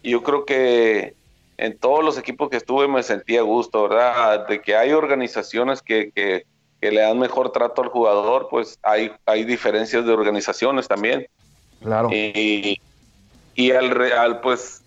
Yo 0.02 0.24
creo 0.24 0.44
que 0.44 1.14
en 1.56 1.78
todos 1.78 2.04
los 2.04 2.18
equipos 2.18 2.50
que 2.50 2.56
estuve 2.56 2.88
me 2.88 3.04
sentí 3.04 3.36
a 3.36 3.42
gusto, 3.42 3.88
¿verdad? 3.88 4.48
De 4.48 4.60
que 4.60 4.74
hay 4.74 4.92
organizaciones 4.92 5.82
que, 5.82 6.10
que 6.10 6.44
que 6.82 6.90
le 6.90 7.00
dan 7.00 7.16
mejor 7.16 7.52
trato 7.52 7.80
al 7.80 7.90
jugador, 7.90 8.48
pues 8.50 8.76
hay, 8.82 9.12
hay 9.24 9.44
diferencias 9.44 10.04
de 10.04 10.12
organizaciones 10.12 10.88
también. 10.88 11.28
Claro. 11.80 12.08
Y, 12.10 12.80
y 13.54 13.70
al 13.70 13.90
real, 13.90 14.40
pues 14.40 14.82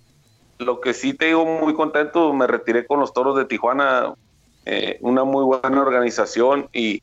lo 0.58 0.80
que 0.82 0.94
sí 0.94 1.14
te 1.14 1.26
digo 1.26 1.46
muy 1.46 1.74
contento, 1.74 2.34
me 2.34 2.48
retiré 2.48 2.86
con 2.86 3.00
los 3.00 3.14
Toros 3.14 3.38
de 3.38 3.46
Tijuana, 3.46 4.14
eh, 4.66 4.98
una 5.02 5.24
muy 5.24 5.44
buena 5.44 5.82
organización 5.82 6.70
y, 6.74 7.02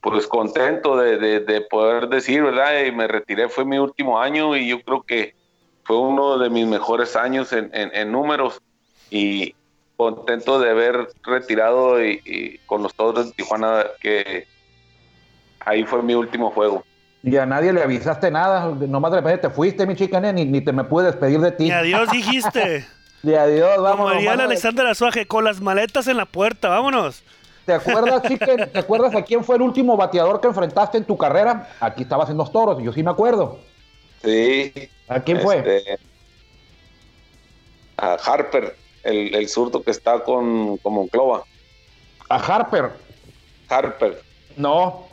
pues 0.00 0.26
contento 0.26 0.96
de, 0.96 1.40
de, 1.40 1.60
poder 1.62 2.08
decir, 2.08 2.42
¿verdad? 2.42 2.84
Y 2.86 2.92
me 2.92 3.06
retiré, 3.06 3.48
fue 3.48 3.64
mi 3.64 3.78
último 3.78 4.20
año 4.20 4.56
y 4.56 4.68
yo 4.68 4.80
creo 4.82 5.02
que 5.02 5.34
fue 5.82 5.98
uno 5.98 6.38
de 6.38 6.48
mis 6.48 6.66
mejores 6.66 7.16
años 7.16 7.52
en, 7.52 8.12
números 8.12 8.60
y, 9.10 9.54
contento 9.96 10.60
de 10.60 10.70
haber 10.70 11.08
retirado 11.24 11.96
con 12.66 12.84
los 12.84 12.94
todos 12.94 13.26
de 13.26 13.32
Tijuana, 13.32 13.84
que 14.00 14.46
ahí 15.58 15.84
fue 15.84 16.02
mi 16.02 16.14
último 16.14 16.52
juego. 16.52 16.84
Y 17.30 17.36
a 17.36 17.46
nadie 17.46 17.72
le 17.72 17.82
avisaste 17.82 18.30
nada, 18.30 18.74
nomás 18.88 19.10
de 19.12 19.18
repente 19.18 19.48
te 19.48 19.50
fuiste, 19.50 19.86
mi 19.86 19.94
chica, 19.94 20.20
ni, 20.20 20.44
ni 20.44 20.60
te 20.60 20.72
me 20.72 20.84
pude 20.84 21.06
despedir 21.06 21.40
de 21.40 21.52
ti. 21.52 21.66
Y 21.66 21.70
adiós 21.70 22.10
dijiste. 22.10 22.86
y 23.22 23.34
adiós, 23.34 23.82
vamos. 23.82 24.06
Como 24.06 24.12
diría 24.12 24.32
Alexander 24.32 24.86
Azuaje, 24.86 25.26
con 25.26 25.44
las 25.44 25.60
maletas 25.60 26.08
en 26.08 26.16
la 26.16 26.26
puerta, 26.26 26.68
vámonos. 26.68 27.22
¿Te 27.66 27.74
acuerdas, 27.74 28.22
chica? 28.22 28.66
¿Te 28.66 28.78
acuerdas 28.78 29.14
a 29.14 29.22
quién 29.22 29.44
fue 29.44 29.56
el 29.56 29.62
último 29.62 29.96
bateador 29.96 30.40
que 30.40 30.48
enfrentaste 30.48 30.96
en 30.96 31.04
tu 31.04 31.18
carrera? 31.18 31.68
Aquí 31.80 32.02
estabas 32.02 32.30
en 32.30 32.38
los 32.38 32.50
toros, 32.50 32.82
yo 32.82 32.92
sí 32.92 33.02
me 33.02 33.10
acuerdo. 33.10 33.58
Sí. 34.22 34.72
¿A 35.06 35.20
quién 35.20 35.40
fue? 35.40 35.58
Este, 35.58 35.98
a 37.98 38.14
Harper 38.14 38.74
el, 39.02 39.34
el 39.34 39.48
zurdo 39.48 39.82
que 39.82 39.90
está 39.90 40.20
con, 40.20 40.78
con 40.78 40.94
Monclova. 40.94 41.44
A 42.28 42.36
Harper. 42.36 42.90
Harper. 43.68 44.22
No. 44.56 45.07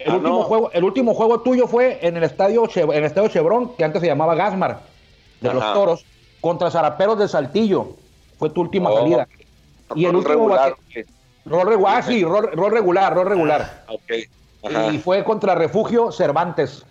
El, 0.00 0.12
ah, 0.12 0.16
último 0.16 0.42
Juego, 0.44 0.70
el 0.72 0.84
último 0.84 1.14
juego 1.14 1.40
tuyo 1.40 1.66
fue 1.66 1.98
en 2.00 2.16
el 2.16 2.24
estadio 2.24 2.68
en 2.74 2.90
el 2.90 3.04
estadio 3.04 3.28
Chevron, 3.28 3.76
que 3.76 3.84
antes 3.84 4.00
se 4.00 4.06
llamaba 4.06 4.34
Gasmar, 4.34 4.80
de 5.40 5.52
los 5.52 5.62
toros, 5.74 6.06
contra 6.40 6.70
Zaraperos 6.70 7.18
de 7.18 7.28
Saltillo. 7.28 7.96
Fue 8.38 8.48
tu 8.48 8.62
última 8.62 8.90
oh, 8.90 8.98
salida. 8.98 9.28
Y 9.94 10.06
el 10.06 10.16
último 10.16 10.48
regular. 10.48 10.74
Rol 11.44 11.66
regular, 11.66 11.96
ah, 11.98 12.02
sí, 12.02 12.22
rol, 12.24 12.50
regular, 12.70 13.14
rol 13.14 13.26
regular. 13.26 13.84
Ah, 14.62 14.90
y 14.92 14.98
fue 14.98 15.22
contra 15.24 15.54
Refugio 15.54 16.12
Cervantes. 16.12 16.84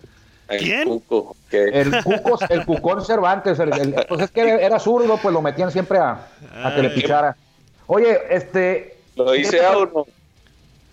El 0.47 0.59
¿Quién? 0.59 0.87
Cuco, 0.87 1.35
El, 1.51 2.03
cuco, 2.03 2.39
el 2.49 2.65
Cucón 2.65 3.05
Cervantes. 3.05 3.59
pues 4.07 4.21
es 4.21 4.31
que 4.31 4.41
era 4.41 4.79
zurdo, 4.79 5.17
pues 5.17 5.33
lo 5.33 5.41
metían 5.41 5.71
siempre 5.71 5.99
a, 5.99 6.27
que 6.75 6.81
le 6.81 6.87
ah, 6.87 6.91
pichara. 6.93 7.35
Oye, 7.87 8.19
este. 8.29 8.97
¿Lo 9.15 9.33
hice 9.35 9.63
a 9.65 9.77
uno? 9.77 10.05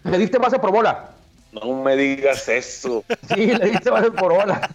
¿Le 0.05 0.19
diste 0.19 0.39
base 0.39 0.59
por 0.59 0.71
bola? 0.71 1.16
No 1.53 1.83
me 1.83 1.97
digas 1.97 2.49
eso. 2.49 3.05
Sí, 3.35 3.47
le 3.47 3.71
diste 3.71 3.91
base 3.91 4.11
por 4.11 4.33
bola. 4.33 4.71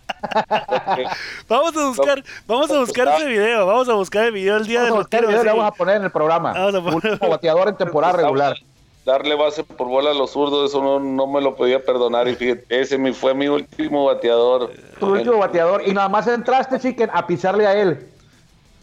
vamos 1.48 1.78
a 1.78 1.88
buscar, 1.88 2.24
vamos 2.48 2.72
a 2.72 2.80
buscar 2.80 3.08
ese 3.16 3.26
video, 3.28 3.66
vamos 3.66 3.90
a 3.90 3.94
buscar 3.94 4.26
el 4.26 4.34
video 4.34 4.58
el 4.58 4.68
día 4.68 4.84
vamos 4.84 5.10
del 5.10 5.26
video, 5.28 5.44
vamos 5.44 5.66
a 5.66 5.72
poner 5.72 5.98
en 5.98 6.04
el 6.04 6.12
programa. 6.12 6.54
Vamos 6.54 6.76
a 6.76 6.82
poner... 6.84 7.12
Último 7.14 7.30
bateador 7.30 7.70
en 7.70 7.78
temporada 7.78 8.14
regular 8.14 8.58
darle 9.06 9.36
base 9.36 9.64
por 9.64 9.88
bola 9.88 10.12
a 10.12 10.14
los 10.14 10.32
zurdos, 10.32 10.70
eso 10.70 10.82
no, 10.82 11.00
no 11.00 11.28
me 11.28 11.42
lo 11.42 11.56
podía 11.56 11.84
perdonar. 11.84 12.28
Y 12.28 12.36
fíjate, 12.36 12.66
ese 12.70 13.14
fue 13.14 13.34
mi 13.34 13.48
último 13.48 14.06
bateador. 14.06 14.72
Tu 15.00 15.12
último 15.12 15.38
bateador. 15.38 15.84
Y 15.88 15.94
nada 15.94 16.10
más 16.10 16.28
entraste, 16.28 16.80
chiquen, 16.80 17.10
a 17.14 17.26
pisarle 17.26 17.66
a 17.66 17.80
él. 17.80 18.08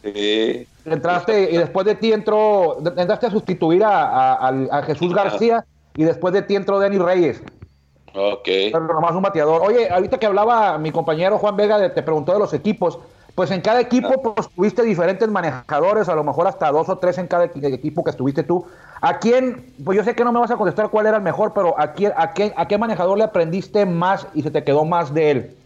Sí. 0.02 0.66
Entraste 0.84 1.50
y 1.50 1.56
después 1.56 1.84
de 1.86 1.94
ti 1.94 2.12
entró, 2.12 2.78
entraste 2.78 3.26
a 3.26 3.30
sustituir 3.30 3.84
a, 3.84 4.48
a, 4.48 4.82
Jesús 4.84 5.12
García 5.12 5.64
y 5.96 6.04
después 6.04 6.32
de 6.32 6.42
ti 6.42 6.56
entró 6.56 6.78
Denis 6.78 7.00
Reyes. 7.00 7.42
Ok. 8.18 8.44
Pero 8.44 8.80
nomás 8.80 9.14
un 9.14 9.22
bateador. 9.22 9.62
Oye, 9.62 9.88
ahorita 9.88 10.18
que 10.18 10.26
hablaba 10.26 10.76
mi 10.78 10.90
compañero 10.90 11.38
Juan 11.38 11.56
Vega, 11.56 11.94
te 11.94 12.02
preguntó 12.02 12.32
de 12.32 12.40
los 12.40 12.52
equipos. 12.52 12.98
Pues 13.36 13.52
en 13.52 13.60
cada 13.60 13.80
equipo 13.80 14.10
ah. 14.12 14.34
pues, 14.34 14.48
tuviste 14.48 14.82
diferentes 14.82 15.28
manejadores, 15.28 16.08
a 16.08 16.16
lo 16.16 16.24
mejor 16.24 16.48
hasta 16.48 16.72
dos 16.72 16.88
o 16.88 16.98
tres 16.98 17.18
en 17.18 17.28
cada 17.28 17.44
equipo 17.44 18.02
que 18.02 18.10
estuviste 18.10 18.42
tú. 18.42 18.66
¿A 19.00 19.20
quién, 19.20 19.72
pues 19.84 19.96
yo 19.96 20.02
sé 20.02 20.16
que 20.16 20.24
no 20.24 20.32
me 20.32 20.40
vas 20.40 20.50
a 20.50 20.56
contestar 20.56 20.90
cuál 20.90 21.06
era 21.06 21.18
el 21.18 21.22
mejor, 21.22 21.52
pero 21.54 21.78
¿a, 21.78 21.92
quién, 21.92 22.12
a, 22.16 22.32
qué, 22.32 22.52
a 22.56 22.66
qué 22.66 22.76
manejador 22.76 23.16
le 23.16 23.22
aprendiste 23.22 23.86
más 23.86 24.26
y 24.34 24.42
se 24.42 24.50
te 24.50 24.64
quedó 24.64 24.84
más 24.84 25.14
de 25.14 25.30
él? 25.30 25.56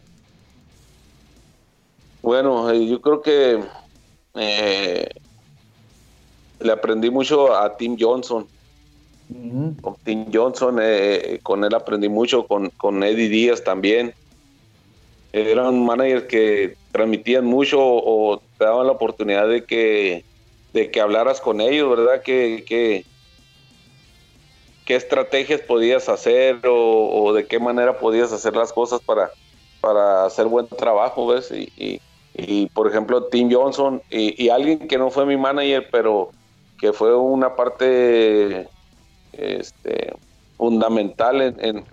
Bueno, 2.21 2.71
eh, 2.71 2.87
yo 2.87 3.01
creo 3.01 3.23
que 3.23 3.65
eh, 4.35 5.09
le 6.61 6.73
aprendí 6.73 7.11
mucho 7.11 7.57
a 7.57 7.75
Tim 7.75 7.97
Johnson. 7.99 8.47
Con 9.81 9.97
Tim 10.05 10.27
Johnson, 10.33 10.79
eh, 10.81 11.41
con 11.43 11.65
él 11.65 11.75
aprendí 11.75 12.09
mucho, 12.09 12.47
con, 12.47 12.71
con 12.71 13.03
Eddie 13.03 13.29
Díaz 13.29 13.65
también. 13.65 14.15
Eran 15.33 15.85
managers 15.85 16.25
que 16.25 16.77
transmitían 16.93 17.45
mucho 17.45 17.79
o, 17.81 18.43
te 18.59 18.65
daban 18.65 18.87
la 18.87 18.93
oportunidad 18.93 19.49
de 19.49 19.65
que, 19.65 20.25
de 20.73 20.91
que 20.91 21.01
hablaras 21.01 21.41
con 21.41 21.61
ellos, 21.61 21.97
¿verdad? 21.97 22.23
Que, 22.23 22.65
que, 22.67 23.05
qué 24.85 24.97
estrategias 24.97 25.61
podías 25.61 26.09
hacer 26.09 26.61
o, 26.67 27.33
de 27.33 27.47
qué 27.47 27.59
manera 27.59 27.99
podías 27.99 28.33
hacer 28.33 28.55
las 28.55 28.73
cosas 28.73 29.01
para, 29.01 29.31
para 29.81 30.27
hacer 30.27 30.47
buen 30.47 30.67
trabajo, 30.69 31.27
¿ves? 31.27 31.51
Y, 31.51 32.01
y, 32.35 32.67
por 32.69 32.89
ejemplo, 32.89 33.25
Tim 33.25 33.51
Johnson 33.53 34.03
y, 34.11 34.49
alguien 34.49 34.89
que 34.89 34.99
no 34.99 35.11
fue 35.11 35.27
mi 35.27 35.37
manager, 35.37 35.89
pero 35.91 36.31
que 36.79 36.93
fue 36.93 37.15
una 37.15 37.55
parte 37.55 38.69
este, 39.33 40.15
fundamental 40.57 41.41
en, 41.43 41.85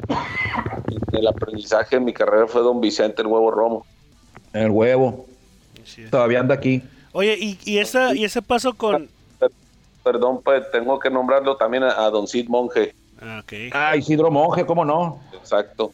el 1.11 1.27
aprendizaje 1.27 1.97
de 1.97 2.01
mi 2.01 2.13
carrera 2.13 2.47
fue 2.47 2.61
don 2.61 2.81
Vicente 2.81 3.21
el 3.21 3.27
Huevo 3.27 3.51
Romo. 3.51 3.85
El 4.53 4.69
huevo. 4.71 5.25
Todavía 6.09 6.39
anda 6.39 6.55
aquí. 6.55 6.83
Oye, 7.11 7.35
y, 7.39 7.59
y, 7.65 7.79
esa, 7.79 8.13
y 8.15 8.23
ese 8.23 8.41
paso 8.41 8.73
con, 8.73 9.09
perdón, 10.03 10.41
pues 10.43 10.63
tengo 10.71 10.99
que 10.99 11.09
nombrarlo 11.09 11.55
también 11.55 11.83
a, 11.83 12.09
Don 12.09 12.27
Cid 12.27 12.47
Monje. 12.47 12.93
Ah, 13.21 13.41
okay. 13.43 13.69
ah, 13.73 13.95
Isidro 13.95 14.31
Monje, 14.31 14.65
¿cómo 14.65 14.85
no? 14.85 15.19
Exacto. 15.33 15.91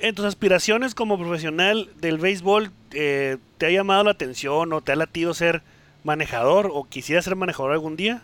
En 0.00 0.14
tus 0.14 0.24
aspiraciones 0.24 0.94
como 0.94 1.18
profesional 1.18 1.90
del 1.96 2.18
béisbol, 2.18 2.70
eh, 2.92 3.36
¿te 3.58 3.66
ha 3.66 3.70
llamado 3.70 4.04
la 4.04 4.12
atención 4.12 4.72
o 4.72 4.80
te 4.80 4.92
ha 4.92 4.96
latido 4.96 5.34
ser 5.34 5.62
manejador 6.04 6.70
o 6.72 6.84
quisiera 6.84 7.20
ser 7.20 7.34
manejador 7.34 7.72
algún 7.72 7.96
día? 7.96 8.22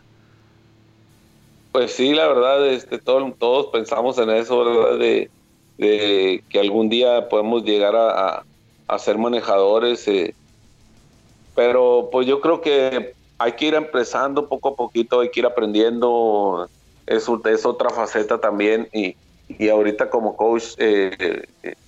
Pues 1.75 1.93
sí, 1.93 2.15
la 2.15 2.29
verdad, 2.29 2.69
este, 2.69 2.99
todos 2.99 3.67
pensamos 3.73 4.17
en 4.19 4.31
eso, 4.31 4.65
¿verdad? 4.65 4.97
De, 4.97 5.29
que 5.77 6.61
algún 6.61 6.89
día 6.89 7.29
podemos 7.29 7.65
llegar 7.65 7.97
a, 7.97 8.45
ser 9.01 9.19
manejadores. 9.19 10.07
Eh, 10.07 10.37
pero 11.57 12.11
pues 12.13 12.29
yo 12.29 12.41
creo 12.41 12.61
que 12.61 13.15
hay 13.39 13.53
que 13.55 13.67
ir 13.67 13.75
empezando 13.75 14.49
poco 14.49 14.69
a 14.69 14.77
poquito, 14.77 15.19
hay 15.19 15.31
que 15.31 15.41
ir 15.41 15.47
aprendiendo, 15.47 16.71
es, 17.09 17.29
otra 17.29 17.91
faceta 17.91 18.39
también 18.39 18.89
y, 18.93 19.17
y 19.49 19.69
ahorita 19.69 20.09
como 20.11 20.37
coach 20.37 20.75
eh, 20.79 21.43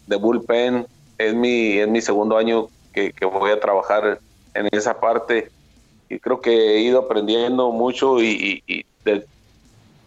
de 0.09 0.17
bullpen 0.17 0.85
es 1.17 1.33
mi, 1.33 1.79
es 1.79 1.87
mi 1.87 2.01
segundo 2.01 2.37
año 2.37 2.67
que, 2.93 3.13
voy 3.25 3.53
a 3.53 3.61
trabajar 3.61 4.19
en 4.53 4.69
esa 4.73 4.99
parte 4.99 5.49
y 6.09 6.19
creo 6.19 6.41
que 6.41 6.75
he 6.75 6.81
ido 6.81 6.99
aprendiendo 6.99 7.71
mucho 7.71 8.21
y, 8.21 8.85
de, 9.05 9.25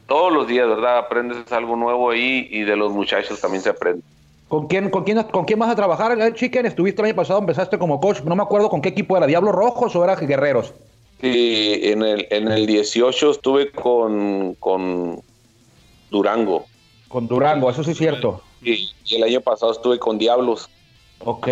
todos 0.09 0.33
los 0.33 0.47
días, 0.47 0.67
¿verdad? 0.67 0.97
Aprendes 0.97 1.49
algo 1.53 1.77
nuevo 1.77 2.09
ahí 2.09 2.49
y 2.51 2.63
de 2.63 2.75
los 2.75 2.91
muchachos 2.91 3.39
también 3.39 3.63
se 3.63 3.69
aprende. 3.69 4.03
¿Con 4.49 4.67
quién, 4.67 4.89
con 4.89 5.03
quién, 5.03 5.23
con 5.23 5.45
quién 5.45 5.59
vas 5.59 5.69
a 5.69 5.75
trabajar, 5.75 6.33
Chicken? 6.33 6.65
Estuviste 6.65 7.01
el 7.01 7.09
año 7.09 7.15
pasado, 7.15 7.39
empezaste 7.39 7.77
como 7.77 8.01
coach, 8.01 8.21
no 8.21 8.35
me 8.35 8.41
acuerdo 8.41 8.67
con 8.69 8.81
qué 8.81 8.89
equipo 8.89 9.15
era, 9.15 9.27
¿Diablos 9.27 9.53
Rojos 9.53 9.95
o 9.95 10.03
era 10.03 10.15
Guerreros? 10.15 10.73
Sí, 11.21 11.79
en 11.83 12.01
el, 12.01 12.27
en 12.31 12.47
el 12.47 12.65
18 12.65 13.31
estuve 13.31 13.71
con, 13.71 14.55
con 14.55 15.21
Durango. 16.09 16.65
Con 17.07 17.27
Durango, 17.27 17.69
eso 17.69 17.83
sí 17.83 17.91
es 17.91 17.97
cierto. 17.97 18.41
Y, 18.63 18.89
el 19.11 19.23
año 19.23 19.41
pasado 19.41 19.71
estuve 19.71 19.99
con 19.99 20.17
Diablos. 20.17 20.69
Ok. 21.19 21.47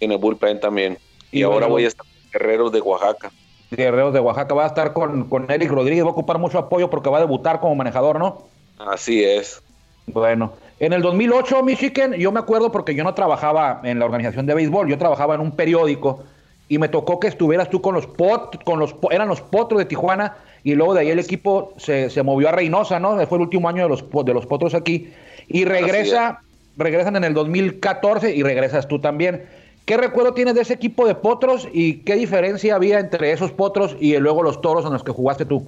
En 0.00 0.12
el 0.12 0.18
bullpen 0.18 0.60
también. 0.60 0.98
Y, 1.30 1.42
ahora 1.42 1.66
voy 1.66 1.84
a 1.84 1.88
estar 1.88 2.06
con 2.06 2.30
Guerreros 2.32 2.72
de 2.72 2.80
Oaxaca. 2.80 3.32
Guerreros 3.76 4.12
de 4.12 4.20
Oaxaca 4.20 4.54
va 4.54 4.64
a 4.64 4.68
estar 4.68 4.92
con, 4.92 5.28
con 5.28 5.50
Eric 5.50 5.70
Rodríguez, 5.70 6.04
va 6.04 6.08
a 6.08 6.12
ocupar 6.12 6.38
mucho 6.38 6.58
apoyo 6.58 6.90
porque 6.90 7.10
va 7.10 7.18
a 7.18 7.20
debutar 7.22 7.60
como 7.60 7.74
manejador, 7.74 8.18
¿no? 8.18 8.42
Así 8.78 9.24
es. 9.24 9.62
Bueno, 10.06 10.52
En 10.80 10.92
el 10.92 11.00
2008, 11.00 11.62
Michigan, 11.62 12.12
yo 12.14 12.32
me 12.32 12.40
acuerdo 12.40 12.72
porque 12.72 12.94
yo 12.94 13.04
no 13.04 13.14
trabajaba 13.14 13.80
en 13.84 13.98
la 13.98 14.04
organización 14.04 14.46
de 14.46 14.54
béisbol, 14.54 14.88
yo 14.88 14.98
trabajaba 14.98 15.36
en 15.36 15.40
un 15.40 15.52
periódico 15.52 16.24
y 16.68 16.78
me 16.78 16.88
tocó 16.88 17.20
que 17.20 17.28
estuvieras 17.28 17.70
tú 17.70 17.80
con 17.80 17.94
los 17.94 18.06
pot, 18.06 18.62
con 18.64 18.78
los 18.78 18.94
eran 19.10 19.28
los 19.28 19.40
potros 19.40 19.78
de 19.78 19.84
Tijuana 19.84 20.36
y 20.64 20.74
luego 20.74 20.94
de 20.94 21.00
ahí 21.00 21.10
el 21.10 21.18
equipo 21.18 21.74
se, 21.76 22.10
se 22.10 22.22
movió 22.22 22.48
a 22.48 22.52
Reynosa, 22.52 22.98
¿no? 22.98 23.14
Fue 23.26 23.38
el 23.38 23.42
último 23.42 23.68
año 23.68 23.84
de 23.84 23.88
los 23.90 24.04
de 24.24 24.34
los 24.34 24.46
potros 24.46 24.74
aquí 24.74 25.12
y 25.48 25.64
regresa, 25.64 26.40
regresan 26.76 27.16
en 27.16 27.24
el 27.24 27.34
2014 27.34 28.34
y 28.34 28.42
regresas 28.42 28.88
tú 28.88 29.00
también. 29.00 29.44
¿Qué 29.84 29.96
recuerdo 29.96 30.32
tienes 30.32 30.54
de 30.54 30.62
ese 30.62 30.74
equipo 30.74 31.06
de 31.06 31.14
potros 31.14 31.68
y 31.72 31.98
qué 32.00 32.14
diferencia 32.14 32.76
había 32.76 33.00
entre 33.00 33.32
esos 33.32 33.50
potros 33.50 33.96
y 33.98 34.16
luego 34.18 34.42
los 34.42 34.60
toros 34.60 34.84
en 34.84 34.92
los 34.92 35.02
que 35.02 35.10
jugaste 35.10 35.44
tú? 35.44 35.66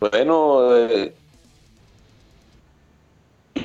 Bueno, 0.00 0.74
eh, 0.74 1.12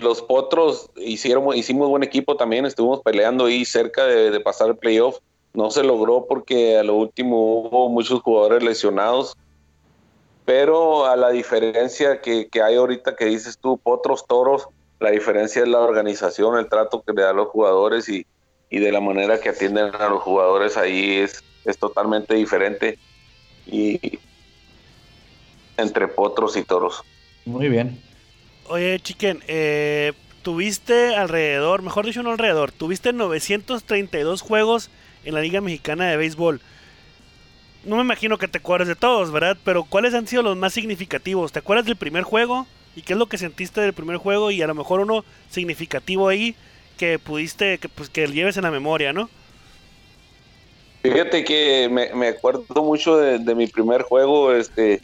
los 0.01 0.21
potros 0.21 0.89
hicieron, 0.97 1.55
hicimos 1.55 1.89
buen 1.89 2.03
equipo 2.03 2.35
también, 2.35 2.65
estuvimos 2.65 3.01
peleando 3.01 3.45
ahí 3.45 3.65
cerca 3.65 4.05
de, 4.05 4.39
pasar 4.41 4.69
el 4.69 4.77
playoff. 4.77 5.17
No 5.53 5.71
se 5.71 5.83
logró 5.83 6.25
porque 6.27 6.77
a 6.77 6.83
lo 6.83 6.95
último 6.95 7.61
hubo 7.61 7.89
muchos 7.89 8.21
jugadores 8.21 8.61
lesionados. 8.63 9.35
Pero 10.45 11.05
a 11.05 11.15
la 11.15 11.29
diferencia 11.29 12.21
que, 12.21 12.47
hay 12.63 12.75
ahorita 12.75 13.15
que 13.15 13.25
dices 13.25 13.57
tú, 13.57 13.77
potros, 13.77 14.25
toros, 14.27 14.67
la 14.99 15.11
diferencia 15.11 15.61
es 15.61 15.67
la 15.67 15.79
organización, 15.79 16.57
el 16.57 16.69
trato 16.69 17.01
que 17.01 17.13
le 17.13 17.23
da 17.23 17.31
a 17.31 17.33
los 17.33 17.49
jugadores 17.49 18.07
y, 18.07 18.25
y 18.69 18.79
de 18.79 18.91
la 18.91 19.01
manera 19.01 19.39
que 19.39 19.49
atienden 19.49 19.95
a 19.95 20.09
los 20.09 20.21
jugadores 20.21 20.77
ahí 20.77 21.17
es, 21.17 21.43
es 21.65 21.77
totalmente 21.77 22.35
diferente. 22.35 22.97
Y 23.65 24.19
entre 25.77 26.07
potros 26.07 26.57
y 26.57 26.63
toros. 26.63 27.03
Muy 27.45 27.69
bien. 27.69 28.01
Oye, 28.67 28.99
Chiquen, 28.99 29.43
eh, 29.47 30.13
tuviste 30.41 31.15
alrededor, 31.15 31.81
mejor 31.81 32.05
dicho, 32.05 32.23
no 32.23 32.31
alrededor, 32.31 32.71
tuviste 32.71 33.13
932 33.13 34.41
juegos 34.41 34.89
en 35.23 35.33
la 35.33 35.41
Liga 35.41 35.61
Mexicana 35.61 36.07
de 36.07 36.17
Béisbol. 36.17 36.61
No 37.85 37.95
me 37.95 38.01
imagino 38.01 38.37
que 38.37 38.49
te 38.49 38.57
acuerdes 38.57 38.89
de 38.89 38.95
todos, 38.95 39.31
¿verdad? 39.31 39.57
Pero 39.63 39.85
¿cuáles 39.85 40.13
han 40.13 40.27
sido 40.27 40.41
los 40.41 40.57
más 40.57 40.73
significativos? 40.73 41.53
¿Te 41.53 41.59
acuerdas 41.59 41.85
del 41.85 41.95
primer 41.95 42.23
juego? 42.23 42.67
¿Y 42.95 43.03
qué 43.03 43.13
es 43.13 43.19
lo 43.19 43.27
que 43.27 43.37
sentiste 43.37 43.79
del 43.79 43.93
primer 43.93 44.17
juego? 44.17 44.51
Y 44.51 44.61
a 44.61 44.67
lo 44.67 44.75
mejor 44.75 44.99
uno 44.99 45.23
significativo 45.49 46.27
ahí 46.27 46.55
que 46.97 47.19
pudiste, 47.19 47.77
que, 47.77 47.87
pues, 47.87 48.09
que 48.09 48.27
lleves 48.27 48.57
en 48.57 48.63
la 48.63 48.71
memoria, 48.71 49.13
¿no? 49.13 49.29
Fíjate 51.03 51.45
que 51.45 51.87
me, 51.89 52.27
acuerdo 52.27 52.83
mucho 52.83 53.17
de, 53.17 53.55
mi 53.55 53.67
primer 53.67 54.01
juego. 54.01 54.51
Este, 54.51 54.99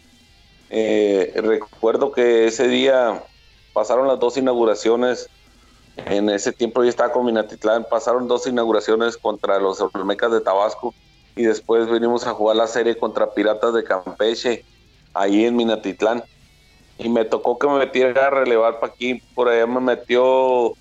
eh, 0.70 1.32
recuerdo 1.36 2.12
que 2.12 2.48
ese 2.48 2.68
día 2.68 3.24
pasaron 3.72 4.08
las 4.08 4.20
dos 4.20 4.36
inauguraciones. 4.38 5.30
En 5.96 6.30
ese 6.30 6.52
tiempo 6.52 6.84
yo 6.84 6.90
estaba 6.90 7.14
con 7.14 7.26
Minatitlán, 7.26 7.86
pasaron 7.90 8.28
dos 8.28 8.48
inauguraciones 8.48 9.16
contra 9.16 9.60
los 9.60 9.80
Olmecas 9.80 10.32
de 10.32 10.42
Tabasco 10.42 10.94
y 11.36 11.44
después 11.44 11.88
venimos 11.88 12.26
a 12.26 12.34
jugar 12.34 12.58
la 12.58 12.68
serie 12.68 12.98
contra 12.98 13.32
Piratas 13.32 13.74
de 13.74 13.84
Campeche, 13.84 14.66
ahí 15.14 15.46
en 15.46 15.56
Minatitlán. 15.56 16.24
Y 16.98 17.10
me 17.10 17.26
tocó 17.26 17.58
que 17.58 17.68
me 17.68 17.78
metiera 17.78 18.28
a 18.28 18.30
relevar 18.30 18.80
Paquín, 18.80 19.22
por 19.34 19.50
allá 19.50 19.66
me 19.68 19.80
metió 19.80 20.74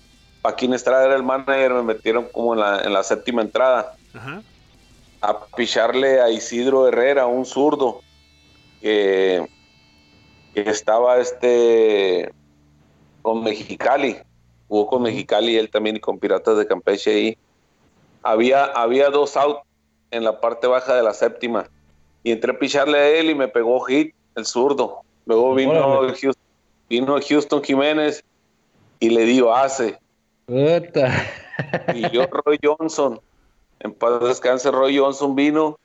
Paquín 0.43 0.73
Estrada, 0.73 1.05
era 1.05 1.15
el 1.15 1.23
manager, 1.23 1.73
me 1.73 1.83
metieron 1.83 2.27
como 2.31 2.53
en 2.53 2.59
la, 2.59 2.81
en 2.81 2.91
la 2.91 3.01
séptima 3.01 3.41
entrada. 3.41 3.95
A 5.21 5.45
picharle 5.55 6.19
a 6.19 6.29
Isidro 6.29 6.85
Herrera, 6.85 7.27
un 7.27 7.45
zurdo, 7.45 8.01
que, 8.81 9.47
que 10.53 10.69
estaba 10.69 11.17
este 11.17 12.29
con 13.21 13.41
Mexicali, 13.41 14.17
jugó 14.67 14.87
con 14.87 15.03
Mexicali 15.03 15.55
él 15.55 15.69
también 15.71 15.95
y 15.95 16.01
con 16.01 16.19
Piratas 16.19 16.57
de 16.57 16.67
Campeche 16.67 17.11
ahí. 17.11 17.37
Había, 18.21 18.65
había 18.65 19.09
dos 19.09 19.37
outs 19.37 19.61
en 20.11 20.25
la 20.25 20.41
parte 20.41 20.67
baja 20.67 20.93
de 20.93 21.03
la 21.03 21.13
séptima 21.13 21.69
y 22.21 22.31
entré 22.31 22.51
a 22.51 22.59
picharle 22.59 22.97
a 22.97 23.09
él 23.11 23.29
y 23.29 23.35
me 23.35 23.47
pegó 23.47 23.79
hit 23.79 24.13
el 24.35 24.45
zurdo. 24.45 25.03
Luego 25.25 25.55
vino, 25.55 26.01
Houston, 26.09 26.43
vino 26.89 27.17
Houston 27.21 27.63
Jiménez 27.63 28.25
y 28.99 29.09
le 29.09 29.23
dio 29.23 29.55
hace. 29.55 30.02
Y 31.93 32.09
yo 32.11 32.25
Roy 32.27 32.59
Johnson, 32.61 33.19
en 33.79 33.93
paz 33.93 34.21
descanse 34.21 34.71
Roy 34.71 34.97
Johnson 34.97 35.35
vino 35.35 35.79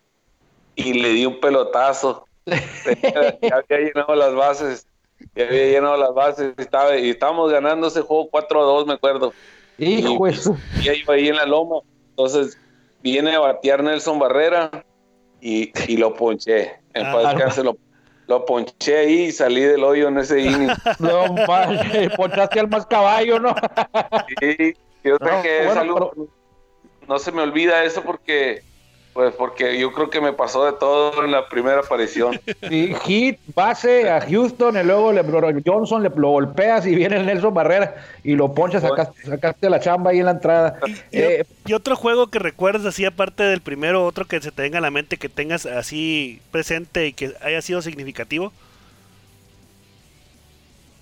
y 0.74 0.94
le 0.94 1.10
di 1.10 1.26
un 1.26 1.40
pelotazo. 1.40 2.26
ya 2.46 3.56
había 3.56 3.86
llenado 3.86 4.14
las 4.14 4.34
bases 4.34 4.86
y 5.34 5.42
había 5.42 5.66
llenado 5.66 5.96
las 5.96 6.14
bases 6.14 6.54
y, 6.56 6.62
estaba, 6.62 6.96
y 6.96 7.10
estábamos 7.10 7.52
ganando 7.52 7.88
ese 7.88 8.00
juego 8.00 8.28
4 8.30 8.60
a 8.60 8.64
2, 8.64 8.86
me 8.86 8.94
acuerdo. 8.94 9.32
Hijo 9.78 10.28
y, 10.28 10.32
y 10.82 10.90
iba 11.00 11.14
ahí 11.14 11.28
en 11.28 11.36
la 11.36 11.46
loma. 11.46 11.80
Entonces 12.10 12.58
viene 13.02 13.34
a 13.34 13.40
batear 13.40 13.82
Nelson 13.82 14.18
Barrera 14.18 14.84
y, 15.40 15.72
y 15.86 15.96
lo 15.96 16.14
ponché. 16.14 16.72
En 16.94 17.06
ah, 17.06 17.52
lo, 17.62 17.76
lo, 18.28 18.44
ponché 18.44 18.98
ahí 18.98 19.24
y 19.24 19.32
salí 19.32 19.62
del 19.62 19.82
hoyo 19.82 20.08
en 20.08 20.18
ese 20.18 20.40
inning. 20.40 20.70
no, 21.00 21.34
ponchaste 22.16 22.60
al 22.60 22.68
más 22.68 22.86
caballo, 22.86 23.40
¿no? 23.40 23.54
sí, 24.40 24.76
yo 25.02 25.16
no, 25.18 25.42
que 25.42 25.66
no 27.08 27.18
se 27.18 27.32
me 27.32 27.42
olvida 27.42 27.82
eso 27.84 28.02
porque 28.02 28.62
pues 29.18 29.34
porque 29.34 29.76
yo 29.80 29.90
creo 29.92 30.10
que 30.10 30.20
me 30.20 30.32
pasó 30.32 30.64
de 30.64 30.74
todo 30.74 31.24
en 31.24 31.32
la 31.32 31.48
primera 31.48 31.80
aparición. 31.80 32.40
Sí, 32.68 32.94
hit, 33.04 33.38
base 33.52 34.08
a 34.08 34.20
Houston, 34.20 34.76
y 34.76 34.84
luego 34.84 35.10
le, 35.12 35.24
Johnson 35.66 36.04
le 36.04 36.10
lo 36.10 36.30
golpeas 36.30 36.86
y 36.86 36.94
viene 36.94 37.16
el 37.16 37.26
Nelson 37.26 37.52
Barrera 37.52 37.96
y 38.22 38.36
lo 38.36 38.54
ponchas, 38.54 38.82
sacaste, 38.82 39.22
sacaste 39.22 39.70
la 39.70 39.80
chamba 39.80 40.12
ahí 40.12 40.20
en 40.20 40.26
la 40.26 40.30
entrada. 40.32 40.78
Eh, 41.10 41.44
¿Y, 41.66 41.72
otro 41.72 41.96
juego 41.96 42.28
que 42.28 42.38
recuerdas 42.38 42.84
así, 42.84 43.04
aparte 43.04 43.42
del 43.42 43.60
primero, 43.60 44.04
otro 44.04 44.24
que 44.26 44.40
se 44.40 44.52
te 44.52 44.62
venga 44.62 44.78
a 44.78 44.82
la 44.82 44.92
mente, 44.92 45.16
que 45.16 45.28
tengas 45.28 45.66
así 45.66 46.40
presente 46.52 47.08
y 47.08 47.12
que 47.12 47.34
haya 47.40 47.60
sido 47.60 47.82
significativo? 47.82 48.52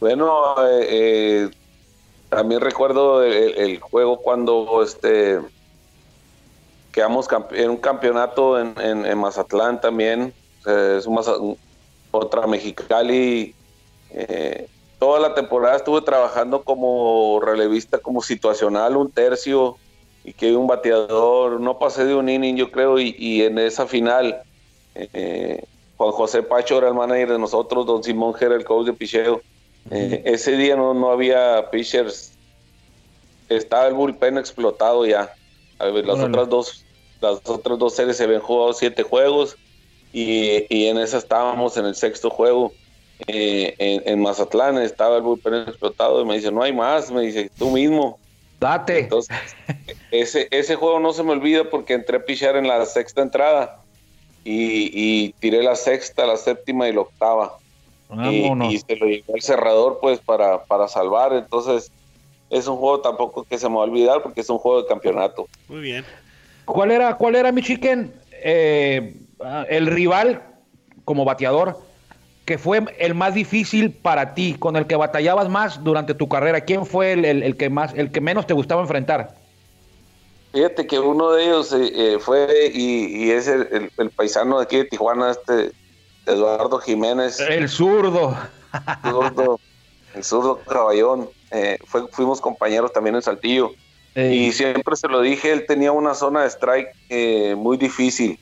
Bueno, 0.00 0.54
eh, 0.64 0.86
eh, 0.88 1.50
también 2.30 2.62
recuerdo 2.62 3.22
el, 3.22 3.78
juego 3.80 4.22
cuando 4.22 4.82
este 4.82 5.38
quedamos 6.96 7.28
en 7.52 7.68
un 7.68 7.76
campeonato 7.76 8.58
en, 8.58 9.18
Mazatlán 9.18 9.78
también, 9.82 10.32
es 10.64 11.06
otra 12.10 12.46
Mexicali. 12.46 13.54
Eh, 14.12 14.66
toda 14.98 15.20
la 15.20 15.34
temporada 15.34 15.76
estuve 15.76 16.00
trabajando 16.00 16.62
como 16.62 17.38
relevista, 17.42 17.98
como 17.98 18.22
situacional, 18.22 18.96
un 18.96 19.10
tercio, 19.10 19.76
y 20.24 20.32
que 20.32 20.56
un 20.56 20.66
bateador, 20.66 21.60
no 21.60 21.78
pasé 21.78 22.06
de 22.06 22.14
un 22.14 22.30
inning 22.30 22.56
yo 22.56 22.70
creo, 22.70 22.98
y, 22.98 23.42
en 23.42 23.58
esa 23.58 23.86
final, 23.86 24.40
eh, 24.94 25.62
Juan 25.98 26.12
José 26.12 26.42
Pacho 26.42 26.78
era 26.78 26.88
el 26.88 26.94
manager 26.94 27.32
de 27.32 27.38
nosotros, 27.38 27.84
Don 27.84 28.02
Simón 28.02 28.34
era 28.40 28.54
el 28.54 28.64
coach 28.64 28.86
de 28.86 28.94
picheo. 28.94 29.42
Eh, 29.90 30.22
ese 30.24 30.56
día 30.56 30.76
no, 30.76 30.94
no 30.94 31.10
había 31.10 31.68
pitchers, 31.70 32.32
estaba 33.50 33.86
el 33.86 33.92
bullpen 33.92 34.38
explotado 34.38 35.04
ya. 35.04 35.30
A 35.78 35.88
ver, 35.88 36.06
las 36.06 36.20
otras 36.20 36.48
dos 36.48 36.85
las 37.20 37.40
otras 37.44 37.78
dos 37.78 37.94
series 37.94 38.16
se 38.16 38.24
habían 38.24 38.40
jugado 38.40 38.72
siete 38.72 39.02
juegos 39.02 39.56
y, 40.12 40.86
en 40.86 40.98
esa 40.98 41.18
estábamos 41.18 41.76
en 41.76 41.86
el 41.86 41.94
sexto 41.94 42.30
juego. 42.30 42.72
Eh, 43.26 43.74
en, 44.04 44.20
Mazatlán 44.20 44.78
estaba 44.78 45.16
el 45.16 45.22
bullpen 45.22 45.54
explotado 45.68 46.20
y 46.20 46.24
me 46.24 46.36
dice, 46.36 46.50
no 46.50 46.62
hay 46.62 46.72
más, 46.72 47.10
me 47.10 47.22
dice, 47.22 47.50
tú 47.58 47.70
mismo. 47.70 48.18
Date. 48.60 49.00
Entonces, 49.00 49.36
ese, 50.10 50.48
ese 50.50 50.76
juego 50.76 51.00
no 51.00 51.12
se 51.12 51.22
me 51.22 51.32
olvida 51.32 51.68
porque 51.68 51.94
entré 51.94 52.18
a 52.18 52.24
pichar 52.24 52.56
en 52.56 52.66
la 52.66 52.84
sexta 52.86 53.22
entrada 53.22 53.80
y, 54.44 55.32
tiré 55.40 55.62
la 55.62 55.74
sexta, 55.74 56.24
la 56.24 56.36
séptima 56.36 56.88
y 56.88 56.92
la 56.92 57.00
octava. 57.00 57.58
Y, 58.30 58.78
se 58.78 58.96
lo 58.96 59.06
llevó 59.06 59.34
el 59.34 59.42
cerrador 59.42 59.98
pues 60.00 60.20
para, 60.20 60.64
para 60.64 60.88
salvar. 60.88 61.32
Entonces, 61.32 61.90
es 62.48 62.66
un 62.68 62.76
juego 62.76 63.00
tampoco 63.00 63.44
que 63.44 63.58
se 63.58 63.68
me 63.68 63.74
va 63.74 63.82
a 63.82 63.84
olvidar 63.84 64.22
porque 64.22 64.40
es 64.40 64.48
un 64.48 64.58
juego 64.58 64.82
de 64.82 64.88
campeonato. 64.88 65.48
Muy 65.68 65.80
bien. 65.80 66.04
¿Cuál 66.66 66.90
era, 66.90 67.14
cuál 67.14 67.36
era 67.36 67.52
mi 67.52 67.62
chicken? 67.62 68.12
Eh, 68.42 69.14
el 69.68 69.86
rival 69.86 70.42
como 71.04 71.24
bateador 71.24 71.78
que 72.44 72.58
fue 72.58 72.84
el 72.98 73.14
más 73.14 73.34
difícil 73.34 73.90
para 73.90 74.32
ti, 74.34 74.54
con 74.56 74.76
el 74.76 74.86
que 74.86 74.94
batallabas 74.94 75.48
más 75.48 75.82
durante 75.82 76.14
tu 76.14 76.28
carrera. 76.28 76.60
¿Quién 76.60 76.86
fue 76.86 77.12
el, 77.12 77.56
que 77.56 77.68
más, 77.68 77.92
el 77.94 78.12
que 78.12 78.20
menos 78.20 78.46
te 78.46 78.54
gustaba 78.54 78.80
enfrentar? 78.82 79.34
Fíjate 80.52 80.86
que 80.86 80.98
uno 81.00 81.32
de 81.32 81.44
ellos 81.44 81.72
eh, 81.72 81.90
eh, 81.92 82.18
fue 82.20 82.70
y, 82.72 83.30
es 83.30 83.48
el, 83.48 83.90
paisano 84.14 84.58
de 84.58 84.64
aquí 84.64 84.76
de 84.76 84.84
Tijuana, 84.84 85.32
este 85.32 85.72
Eduardo 86.24 86.78
Jiménez. 86.78 87.40
El 87.40 87.68
zurdo. 87.68 88.36
el 90.14 90.22
zurdo 90.22 90.60
caballón. 90.60 91.28
fuimos 92.12 92.40
compañeros 92.40 92.92
también 92.92 93.16
en 93.16 93.22
Saltillo. 93.22 93.72
Y 94.24 94.52
siempre 94.52 94.96
se 94.96 95.08
lo 95.08 95.20
dije, 95.20 95.52
él 95.52 95.66
tenía 95.66 95.92
una 95.92 96.14
zona 96.14 96.42
de 96.42 96.48
strike 96.50 96.88
eh, 97.08 97.54
muy 97.56 97.76
difícil. 97.76 98.40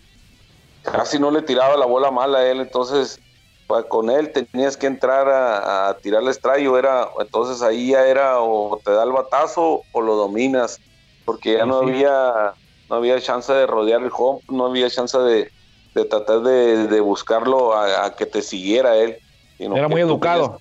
Casi 0.83 1.19
no 1.19 1.31
le 1.31 1.43
tiraba 1.43 1.77
la 1.77 1.87
bola 1.87 2.11
mal 2.11 2.35
a 2.35 2.47
él, 2.51 2.61
entonces 2.61 3.21
pa- 3.67 3.85
con 3.89 4.11
él 4.11 4.33
tenías 4.33 4.77
que 4.77 4.87
entrar 4.87 5.29
a, 5.29 5.89
a 5.89 5.99
tirar 6.01 6.23
el 6.23 6.29
estrayo, 6.29 6.79
era, 6.79 7.11
entonces 7.21 7.63
ahí 7.63 7.91
ya 7.93 8.07
era 8.07 8.41
o 8.41 8.81
te 8.85 8.93
da 8.93 9.05
el 9.05 9.13
batazo 9.13 9.87
o 9.91 10.01
lo 10.03 10.17
dominas, 10.17 10.81
porque 11.25 11.55
ya 11.55 11.67
no 11.67 11.81
sí. 11.81 11.87
había, 11.87 12.57
no 12.89 12.97
había 12.97 13.21
chance 13.21 13.53
de 13.53 13.67
rodear 13.67 14.03
el 14.03 14.11
home, 14.17 14.41
no 14.49 14.67
había 14.67 14.91
chance 14.91 15.19
de, 15.19 15.53
de 15.95 16.05
tratar 16.05 16.43
de, 16.43 16.87
de 16.89 17.01
buscarlo 17.01 17.73
a, 17.75 18.07
a 18.07 18.15
que 18.15 18.27
te 18.27 18.43
siguiera 18.43 18.97
él. 18.97 19.19
sino 19.59 19.77
Era 19.77 19.89
muy 19.89 20.01
educado. 20.03 20.61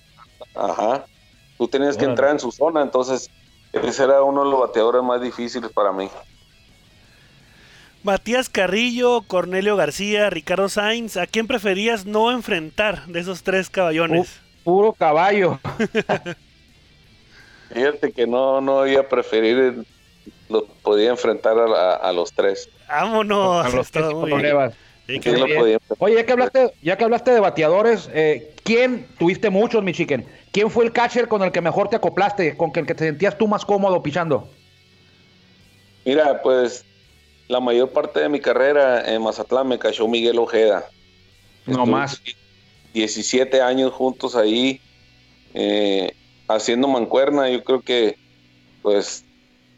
ajá. 0.54 1.06
Tú 1.58 1.68
tenías 1.68 1.96
que 1.96 2.04
entrar 2.06 2.30
en 2.32 2.40
su 2.40 2.50
zona, 2.50 2.82
entonces 2.82 3.30
ese 3.82 4.04
era 4.04 4.22
uno 4.22 4.44
de 4.44 4.50
los 4.50 4.60
bateadores 4.60 5.02
más 5.02 5.20
difíciles 5.20 5.70
para 5.72 5.92
mí. 5.92 6.08
Matías 8.02 8.48
Carrillo, 8.50 9.22
Cornelio 9.26 9.76
García, 9.76 10.28
Ricardo 10.28 10.68
Sainz, 10.68 11.16
¿a 11.16 11.26
quién 11.26 11.46
preferías 11.46 12.04
no 12.04 12.30
enfrentar 12.30 13.06
de 13.06 13.20
esos 13.20 13.42
tres 13.42 13.70
caballones? 13.70 14.26
Pu- 14.28 14.64
puro 14.64 14.92
caballo. 14.92 15.58
Fíjate 17.72 18.12
que 18.12 18.26
no, 18.26 18.60
no 18.60 18.86
iba 18.86 19.00
a 19.00 19.08
preferir, 19.08 19.84
lo 20.48 20.66
podía 20.82 21.10
enfrentar 21.10 21.58
a, 21.58 21.66
la- 21.66 21.94
a 21.94 22.12
los 22.12 22.32
tres. 22.32 22.68
Vámonos. 22.88 23.64
a 23.64 23.68
los 23.70 23.90
bien. 23.90 24.10
problemas. 24.10 24.74
Sí, 25.06 25.20
que 25.20 25.30
Sí, 25.32 25.36
lo 25.38 25.46
bien. 25.46 25.58
podía 25.58 25.74
enfrentar. 25.74 25.96
Oye, 26.00 26.14
ya 26.16 26.26
que 26.26 26.32
hablaste, 26.32 26.72
ya 26.82 26.96
que 26.98 27.04
hablaste 27.04 27.30
de 27.32 27.40
bateadores, 27.40 28.08
eh, 28.12 28.54
¿quién, 28.64 29.06
tuviste 29.18 29.50
muchos, 29.50 29.82
mi 29.82 29.92
chicken, 29.92 30.26
quién 30.54 30.70
fue 30.70 30.84
el 30.84 30.92
catcher 30.92 31.26
con 31.28 31.42
el 31.42 31.50
que 31.50 31.60
mejor 31.60 31.88
te 31.88 31.96
acoplaste, 31.96 32.56
con 32.56 32.70
el 32.76 32.86
que 32.86 32.94
te 32.94 33.04
sentías 33.04 33.36
tú 33.36 33.48
más 33.48 33.64
cómodo 33.64 34.02
pichando? 34.02 34.48
Mira, 36.04 36.40
pues 36.42 36.84
la 37.48 37.60
mayor 37.60 37.90
parte 37.90 38.20
de 38.20 38.28
mi 38.28 38.40
carrera 38.40 39.12
en 39.12 39.20
Mazatlán 39.22 39.66
me 39.66 39.78
cayó 39.78 40.06
Miguel 40.06 40.38
Ojeda. 40.38 40.88
No 41.66 41.78
Estuve 41.78 41.90
más. 41.90 42.22
17 42.92 43.60
años 43.60 43.92
juntos 43.92 44.36
ahí, 44.36 44.80
eh, 45.54 46.12
haciendo 46.46 46.86
mancuerna. 46.86 47.48
Yo 47.50 47.64
creo 47.64 47.82
que, 47.82 48.14
pues, 48.82 49.24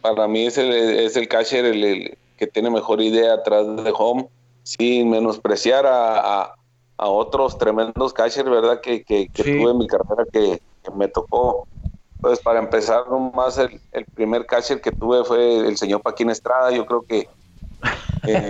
para 0.02 0.28
mí 0.28 0.46
es 0.46 0.58
el, 0.58 0.72
es 0.72 1.16
el 1.16 1.26
catcher 1.26 1.64
el, 1.64 1.82
el 1.82 2.18
que 2.36 2.46
tiene 2.46 2.68
mejor 2.68 3.00
idea 3.00 3.32
atrás 3.32 3.64
de 3.82 3.92
home, 3.96 4.28
sin 4.62 5.08
menospreciar 5.08 5.86
a, 5.86 6.42
a- 6.42 6.54
a 6.98 7.08
otros 7.08 7.58
tremendos 7.58 8.12
catchers, 8.12 8.48
¿verdad? 8.48 8.80
Que, 8.80 9.02
que- 9.04 9.28
que 9.32 9.44
Sí. 9.44 9.58
tuve 9.58 9.70
en 9.72 9.78
mi 9.78 9.86
carrera 9.86 10.24
que, 10.32 10.60
que 10.82 10.90
me 10.92 11.08
tocó. 11.08 11.66
Pues 12.20 12.40
para 12.40 12.58
empezar, 12.58 13.08
nomás 13.08 13.58
el, 13.58 13.80
el 13.92 14.06
primer 14.14 14.46
catcher 14.46 14.80
que 14.80 14.90
tuve 14.92 15.24
fue 15.24 15.58
el 15.68 15.76
señor 15.76 16.02
Paquín 16.02 16.30
Estrada. 16.30 16.70
Yo 16.72 16.86
creo 16.86 17.02
que 17.02 17.28
eh, 18.26 18.48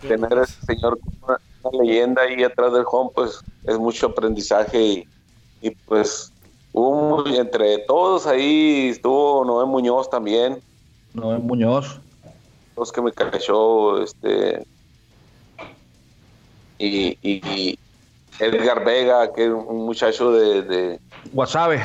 tener 0.00 0.38
a 0.38 0.42
ese 0.42 0.62
señor 0.62 0.98
como 1.00 1.14
una, 1.28 1.38
una 1.62 1.82
leyenda 1.84 2.22
ahí 2.22 2.42
atrás 2.42 2.72
del 2.72 2.84
home, 2.90 3.10
pues 3.14 3.40
es 3.64 3.78
mucho 3.78 4.06
aprendizaje 4.08 4.80
y, 4.82 5.08
y, 5.60 5.70
pues 5.86 6.32
hubo 6.72 7.24
entre 7.26 7.78
todos 7.86 8.26
ahí 8.26 8.88
estuvo 8.90 9.44
Noé 9.44 9.66
Muñoz 9.66 10.10
también, 10.10 10.60
No, 11.12 11.38
Muñoz. 11.38 12.00
los 12.76 12.90
que 12.90 13.00
me 13.00 13.12
cayó, 13.12 14.02
este 14.02 14.64
y, 16.86 17.18
y- 17.22 17.78
Edgar 18.40 18.84
Vega, 18.84 19.32
que 19.32 19.44
es 19.44 19.50
un 19.50 19.86
muchacho 19.86 20.32
de, 20.32 20.62
de, 20.62 21.00
Guasave. 21.32 21.78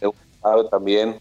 de 0.00 0.06
Guadalajara 0.40 0.70
también. 0.70 1.18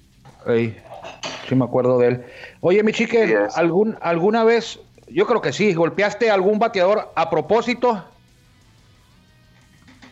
Sí 1.47 1.55
me 1.55 1.65
acuerdo 1.65 1.97
de 1.97 2.07
él. 2.07 2.25
Oye, 2.61 2.83
mi 2.83 2.91
chique. 2.91 3.35
¿algún, 3.55 3.97
¿alguna 4.01 4.43
vez, 4.43 4.79
yo 5.07 5.25
creo 5.25 5.41
que 5.41 5.53
sí, 5.53 5.73
golpeaste 5.73 6.29
a 6.29 6.35
algún 6.35 6.59
bateador 6.59 7.11
a 7.15 7.29
propósito? 7.31 8.05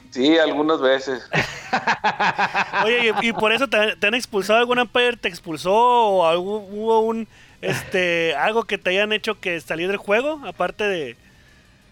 Sí, 0.10 0.39
algunas 0.39 0.82
veces. 0.82 1.22
Oye, 2.86 3.13
y, 3.22 3.28
y 3.28 3.34
por 3.34 3.52
eso 3.52 3.67
te, 3.67 3.96
te 3.98 4.08
han 4.08 4.15
expulsado 4.15 4.58
algún 4.60 4.80
umpire, 4.80 5.17
te 5.17 5.28
expulsó 5.28 5.76
o 5.76 6.26
algún- 6.26 6.65
hubo 6.72 7.02
un 7.02 7.28
este 7.62 8.36
algo 8.36 8.63
que 8.63 8.78
te 8.78 8.91
hayan 8.91 9.12
hecho 9.13 9.39
que 9.39 9.60
salir 9.62 9.88
del 9.88 9.98
juego, 9.98 10.41
aparte 10.48 10.84
de 10.86 11.15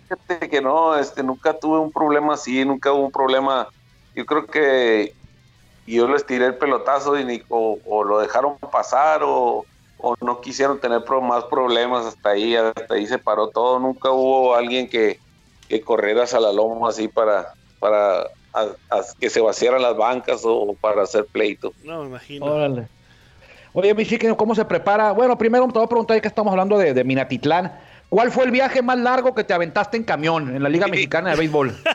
Fíjate 0.08 0.50
que 0.50 0.62
no, 0.62 0.96
este, 0.98 1.24
nunca 1.24 1.58
tuve 1.58 1.80
un 1.80 1.92
problema 1.92 2.34
así, 2.36 2.64
nunca 2.66 2.94
hubo 2.94 3.06
un 3.06 3.12
problema. 3.12 3.68
Yo 4.14 4.26
creo 4.26 4.46
que 4.48 5.14
yo 5.86 6.08
les 6.08 6.26
tiré 6.26 6.48
el 6.48 6.58
pelotazo 6.58 7.18
y 7.20 7.26
ni, 7.26 7.42
o, 7.50 7.80
o 7.86 8.04
lo 8.04 8.20
dejaron 8.20 8.58
pasar 8.72 9.22
o, 9.24 9.68
o 9.98 10.16
no 10.22 10.42
quisieron 10.42 10.80
tener 10.80 11.04
pro- 11.04 11.22
más 11.22 11.46
problemas 11.46 12.06
hasta 12.06 12.32
ahí, 12.32 12.56
hasta 12.56 12.96
ahí 12.96 13.08
se 13.08 13.20
paró 13.20 13.50
todo. 13.50 13.80
Nunca 13.80 14.12
hubo 14.12 14.56
alguien 14.56 14.90
que, 14.90 15.18
que 15.68 15.82
corriera 15.82 16.24
a 16.26 16.40
la 16.40 16.54
loma 16.54 16.90
así 16.90 17.08
para, 17.08 17.48
para 17.80 18.22
a- 18.54 18.76
a 18.90 19.02
que 19.20 19.30
se 19.30 19.42
vaciaran 19.42 19.82
las 19.82 19.98
bancas 19.98 20.42
o 20.46 20.76
para 20.82 21.04
hacer 21.04 21.28
pleito. 21.32 21.74
no 21.84 22.02
me 22.02 22.08
imagino. 22.08 22.46
Órale. 22.46 22.90
Oye, 23.74 23.94
mi 23.94 24.06
chique, 24.06 24.34
¿cómo 24.38 24.56
se 24.56 24.64
prepara? 24.66 25.12
Bueno, 25.12 25.38
primero 25.38 25.68
te 25.68 25.74
voy 25.74 25.84
a 25.84 25.88
preguntar, 25.88 26.16
ya 26.18 26.22
que 26.22 26.28
estamos 26.30 26.52
hablando 26.52 26.78
de, 26.78 26.94
de 26.94 27.04
Minatitlán, 27.04 27.78
¿cuál 28.10 28.32
fue 28.32 28.46
el 28.46 28.52
viaje 28.52 28.82
más 28.82 28.98
largo 28.98 29.34
que 29.36 29.44
te 29.44 29.54
aventaste 29.54 29.98
en 29.98 30.04
camión 30.04 30.56
en 30.56 30.64
la 30.64 30.70
Liga 30.70 30.88
Mexicana 30.88 31.32
de 31.32 31.36
Béisbol? 31.38 31.76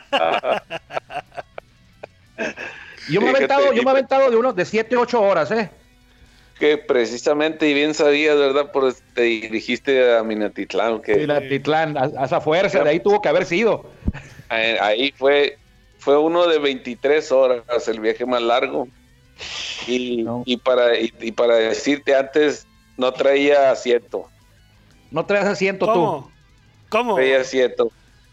Yo 3.09 3.19
me 3.21 3.27
he 3.27 3.29
aventado, 3.31 3.73
yo 3.73 3.83
me 3.83 3.89
he 3.89 3.91
aventado 3.91 4.29
de 4.29 4.37
unos 4.37 4.55
de 4.55 4.63
7, 4.63 4.95
8 4.95 5.21
horas, 5.21 5.51
¿eh? 5.51 5.69
Que 6.59 6.77
precisamente 6.77 7.67
y 7.67 7.73
bien 7.73 7.93
sabías, 7.93 8.37
¿verdad? 8.37 8.71
Por 8.71 8.93
te 9.15 9.23
dirigiste 9.23 10.15
a 10.15 10.23
Minatitlán, 10.23 11.01
que 11.01 11.15
Minatitlán, 11.15 11.97
a, 11.97 12.03
a 12.17 12.25
esa 12.25 12.39
fuerza, 12.39 12.83
de 12.83 12.91
ahí 12.91 12.99
tuvo 12.99 13.21
que 13.21 13.29
haber 13.29 13.45
sido. 13.45 13.85
Ahí 14.49 15.11
fue 15.17 15.57
fue 16.01 16.17
uno 16.17 16.47
de 16.47 16.57
23 16.59 17.31
horas 17.31 17.87
el 17.87 17.99
viaje 17.99 18.25
más 18.25 18.41
largo 18.41 18.87
y, 19.87 20.23
No. 20.23 20.43
y 20.45 20.57
para 20.57 20.97
y, 20.99 21.13
y 21.19 21.31
para 21.31 21.55
decirte 21.55 22.15
antes 22.15 22.65
no 22.97 23.11
traía 23.13 23.71
asiento 23.71 24.27
No 25.11 25.25
traes 25.25 25.45
asiento 25.45 25.85
tú. 25.93 26.31
¿Cómo? 26.89 27.15
Traía 27.15 27.41
asiento 27.41 27.91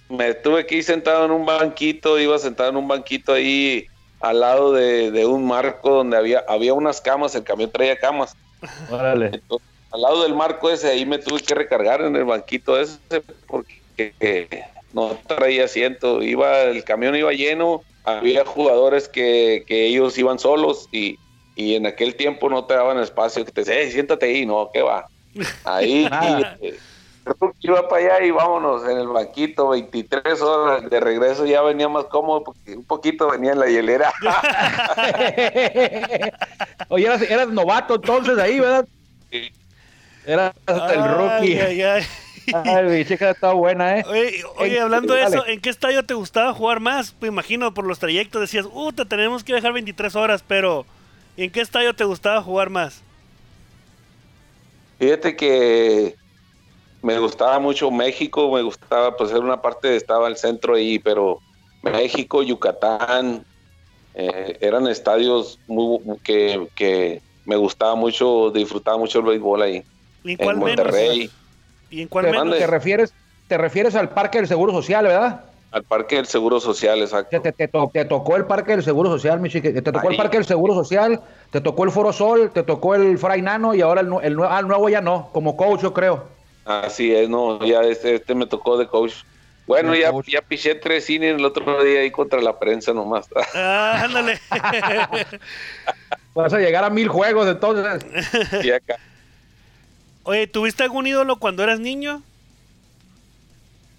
me 0.09 0.35
tuve 0.35 0.67
que 0.67 0.77
ir 0.77 0.85
sentado 0.85 1.25
en 1.25 1.31
un 1.31 1.45
banquito 1.45 2.19
iba 2.19 2.39
sentado 2.39 2.71
en 2.71 2.77
un 2.77 2.89
banquito 2.89 3.35
ahí 3.35 3.87
al 4.21 4.41
lado 4.41 4.73
de, 4.73 5.11
de 5.11 5.27
un 5.27 5.47
marco 5.47 5.91
donde 5.91 6.17
había 6.17 6.45
había 6.49 6.75
unas 6.75 7.01
camas 7.01 7.35
el 7.35 7.45
camión 7.45 7.71
traía 7.71 7.97
camas 7.99 8.35
Órale. 8.91 9.27
Entonces, 9.27 9.69
al 9.93 10.01
lado 10.01 10.23
del 10.23 10.35
marco 10.35 10.71
ese 10.71 10.89
ahí 10.89 11.07
me 11.07 11.19
tuve 11.19 11.41
que 11.41 11.55
recargar 11.55 12.01
en 12.01 12.17
el 12.17 12.25
banquito 12.25 12.81
ese 12.81 12.99
porque 13.47 13.81
eh, 13.99 14.49
no 14.93 15.19
traía 15.27 15.67
asiento 15.67 16.23
iba 16.23 16.63
el 16.63 16.83
camión 16.85 17.15
iba 17.15 17.33
lleno 17.33 17.83
había 18.05 18.45
jugadores 18.47 19.09
que, 19.09 19.65
que 19.67 19.87
ellos 19.87 20.17
iban 20.17 20.39
solos 20.39 20.89
y, 20.91 21.19
y 21.55 21.75
en 21.75 21.87
aquel 21.87 22.15
tiempo 22.15 22.49
no 22.49 22.65
te 22.65 22.75
daban 22.75 22.99
espacio 22.99 23.45
que 23.45 23.53
te 23.53 23.61
decían 23.61 23.79
"Ey, 23.79 23.91
siéntate 23.91 24.27
ahí 24.27 24.47
no 24.47 24.71
qué 24.73 24.81
va 24.81 25.07
ahí 25.65 26.07
Nada. 26.09 26.57
eh, 26.61 26.79
iba 27.61 27.89
para 27.89 28.17
allá 28.17 28.25
y 28.25 28.31
vámonos 28.31 28.89
en 28.89 28.99
el 28.99 29.09
banquito 29.09 29.69
23 29.69 30.41
horas 30.41 30.89
de 30.89 31.01
regreso 31.01 31.45
ya 31.45 31.61
venía 31.63 31.89
más 31.89 32.05
cómodo 32.07 32.45
porque 32.45 32.75
un 32.75 32.85
poquito 32.85 33.29
venía 33.31 33.53
en 33.53 33.59
la 33.59 33.67
hielera 33.67 34.13
Oye, 36.89 37.07
eras, 37.07 37.23
eras 37.23 37.49
novato 37.49 37.97
entonces 37.97 38.39
ahí, 38.39 38.61
¿verdad? 38.61 38.87
Eras 40.25 40.55
el 40.67 41.05
rookie. 41.05 41.59
Ay, 41.59 41.61
ay, 41.61 41.83
ay. 41.83 42.07
Ay, 42.53 42.85
mi 42.85 43.05
chica 43.05 43.31
está 43.31 43.53
buena, 43.53 43.99
¿eh? 43.99 44.05
Oye, 44.09 44.43
oye, 44.57 44.81
hablando 44.81 45.15
de 45.15 45.23
eso. 45.23 45.47
¿en 45.47 45.61
qué 45.61 45.71
estadio 45.71 46.05
te 46.05 46.15
gustaba 46.15 46.53
jugar 46.55 46.81
más? 46.81 47.15
Me 47.21 47.29
imagino 47.29 47.73
por 47.75 47.87
los 47.87 47.99
trayectos 47.99 48.41
decías, 48.41 48.67
uh, 48.71 48.93
te 48.93 49.05
tenemos 49.05 49.45
que 49.45 49.55
dejar 49.55 49.73
23 49.73 50.17
horas, 50.17 50.45
pero 50.47 50.87
¿en 51.37 51.51
qué 51.51 51.61
estadio 51.61 51.95
te 51.95 52.05
gustaba 52.05 52.43
jugar 52.43 52.71
más? 52.71 53.03
Fíjate 54.99 55.37
que 55.37 56.17
me 57.03 57.19
gustaba 57.19 57.59
mucho 57.59 57.91
México, 57.91 58.51
me 58.53 58.63
gustaba, 58.63 59.17
pues 59.17 59.31
era 59.31 59.41
una 59.41 59.63
parte, 59.63 59.97
estaba 59.97 60.29
el 60.29 60.37
centro 60.37 60.75
ahí, 60.75 60.99
pero 60.99 61.41
México, 61.83 62.43
Yucatán, 62.43 63.45
eh, 64.15 64.59
eran 64.61 64.87
estadios 64.89 65.61
muy, 65.67 66.01
que, 66.25 66.69
que 66.75 67.23
me 67.45 67.57
gustaba 67.57 67.95
mucho, 67.95 68.51
disfrutaba 68.51 68.99
mucho 68.99 69.21
el 69.21 69.27
béisbol 69.27 69.63
ahí. 69.63 69.85
¿Y 70.25 70.33
en 70.33 70.37
En 70.37 70.37
cuál 70.37 70.57
menos? 70.57 70.77
Monterrey, 70.77 71.31
¿Y 71.91 72.03
en 72.03 72.09
cuál 72.09 72.25
Te, 72.27 72.31
menos? 72.33 72.59
te 72.59 72.67
refieres, 72.67 73.15
te 73.47 73.57
refieres 73.57 73.95
al 73.95 74.11
Parque 74.11 74.39
del 74.39 74.49
Seguro 74.49 74.73
Social, 74.73 75.05
¿verdad? 75.05 75.48
Al 75.71 75.85
Parque 75.85 76.17
del 76.17 76.27
Seguro 76.27 76.61
Social, 76.61 77.01
exacto. 77.01 77.41
te- 77.43 77.53
te 77.53 77.69
to- 77.69 77.91
te 77.93 78.05
tocó 78.07 78.37
el 78.37 78.47
Parque 78.47 78.73
del 78.73 78.83
Seguro 78.83 79.11
Social, 79.11 79.39
mi 79.41 79.51
chica. 79.51 79.71
Te 79.73 79.83
tocó 79.83 80.11
el. 80.11 80.17
Parque 80.17 80.39
del 80.39 80.47
Seguro 80.47 80.75
Social, 80.75 81.21
te 81.51 81.61
tocó 81.61 81.85
el 81.85 81.91
Foro 81.91 82.13
Sol, 82.13 82.51
te 82.53 82.63
tocó 82.63 82.95
el 82.95 83.19
Fray 83.19 83.43
Nano 83.43 83.75
y 83.75 83.81
ahora 83.83 84.01
el, 84.01 84.09
nu- 84.09 84.21
el, 84.21 84.37
nue- 84.37 84.49
ah, 84.51 84.61
el 84.61 84.67
nuevo 84.69 84.89
ya 84.89 85.01
no, 85.01 85.29
como 85.33 85.57
coach, 85.57 85.83
yo 85.83 85.93
creo. 85.93 86.25
Así 86.65 87.15
es, 87.15 87.29
no, 87.29 87.65
ya 87.65 87.81
este, 87.83 88.15
este 88.17 88.35
me 88.35 88.47
tocó 88.47 88.77
de 88.79 88.87
coach. 88.87 89.13
Bueno, 89.67 89.93
De 89.93 90.01
ya, 90.01 90.13
ya 90.27 90.41
piché 90.41 90.75
tres 90.75 91.11
innings 91.11 91.39
el 91.39 91.45
otro 91.45 91.85
día 91.85 92.01
ahí 92.01 92.11
contra 92.11 92.41
la 92.41 92.59
prensa 92.59 92.95
nomás. 92.95 93.27
Ah, 93.55 94.01
ándale. 94.05 94.39
Vas 96.35 96.53
a 96.53 96.59
llegar 96.59 96.85
a 96.85 96.91
mil 96.91 97.09
juegos 97.09 97.47
entonces. 97.49 98.07
y 98.65 98.71
acá. 98.71 98.97
Oye, 100.23 100.47
¿tuviste 100.47 100.83
algún 100.85 101.07
ídolo 101.07 101.37
cuando 101.37 101.63
eras 101.63 101.81
niño? 101.81 102.23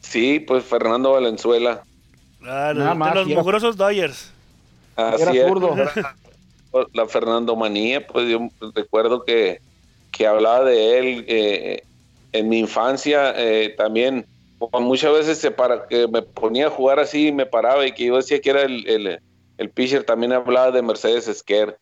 Sí, 0.02 0.40
pues 0.40 0.64
Fernando 0.64 1.12
Valenzuela. 1.12 1.84
Ah, 2.42 2.72
Nada 2.76 2.90
los, 2.90 2.98
más, 2.98 3.14
de 3.14 3.20
los 3.20 3.28
y 3.28 3.32
era- 3.34 3.42
mugrosos 3.42 3.78
Dodgers. 3.78 4.32
Así 4.96 5.22
Era 5.38 5.48
zurdo. 5.48 5.76
La 6.94 7.08
Fernando 7.08 7.56
Manía, 7.56 8.06
pues 8.06 8.30
yo 8.30 8.48
recuerdo 8.76 9.24
que, 9.26 9.60
que 10.12 10.28
hablaba 10.28 10.64
de 10.66 11.00
él 11.00 11.26
eh, 11.28 11.84
en 12.32 12.48
mi 12.50 12.60
infancia 12.60 13.34
eh, 13.36 13.74
también. 13.76 14.26
Muchas 14.74 15.14
veces 15.14 15.38
se 15.40 15.52
para, 15.52 15.88
que 15.88 16.08
me 16.08 16.22
ponía 16.22 16.68
a 16.68 16.70
jugar 16.70 17.00
así 17.00 17.28
y 17.28 17.32
me 17.32 17.46
paraba 17.46 17.88
y 17.88 17.92
que 17.94 18.06
yo 18.06 18.18
decía 18.18 18.40
que 18.42 18.50
era 18.52 18.62
el, 18.64 18.88
el, 18.88 19.20
el 19.58 19.70
pitcher, 19.70 20.04
también 20.04 20.34
hablaba 20.34 20.70
de 20.72 20.82
Mercedes 20.82 21.28
Esquer. 21.28 21.78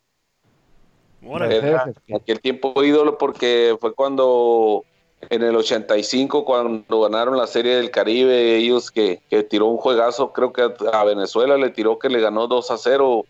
Mercedes 1.20 1.80
aquel 2.14 2.40
tiempo 2.40 2.82
ídolo 2.84 3.18
porque 3.18 3.76
fue 3.80 3.92
cuando 3.94 4.84
en 5.30 5.42
el 5.42 5.56
85 5.56 6.44
cuando 6.44 7.00
ganaron 7.02 7.36
la 7.36 7.46
serie 7.46 7.76
del 7.76 7.90
Caribe 7.90 8.56
ellos 8.56 8.90
que, 8.90 9.20
que 9.28 9.42
tiró 9.42 9.66
un 9.66 9.76
juegazo 9.76 10.32
creo 10.32 10.52
que 10.52 10.70
a 10.92 11.04
Venezuela 11.04 11.56
le 11.56 11.70
tiró 11.70 11.98
que 11.98 12.08
le 12.08 12.20
ganó 12.20 12.46
2 12.46 12.70
a 12.70 12.78
0 12.78 13.26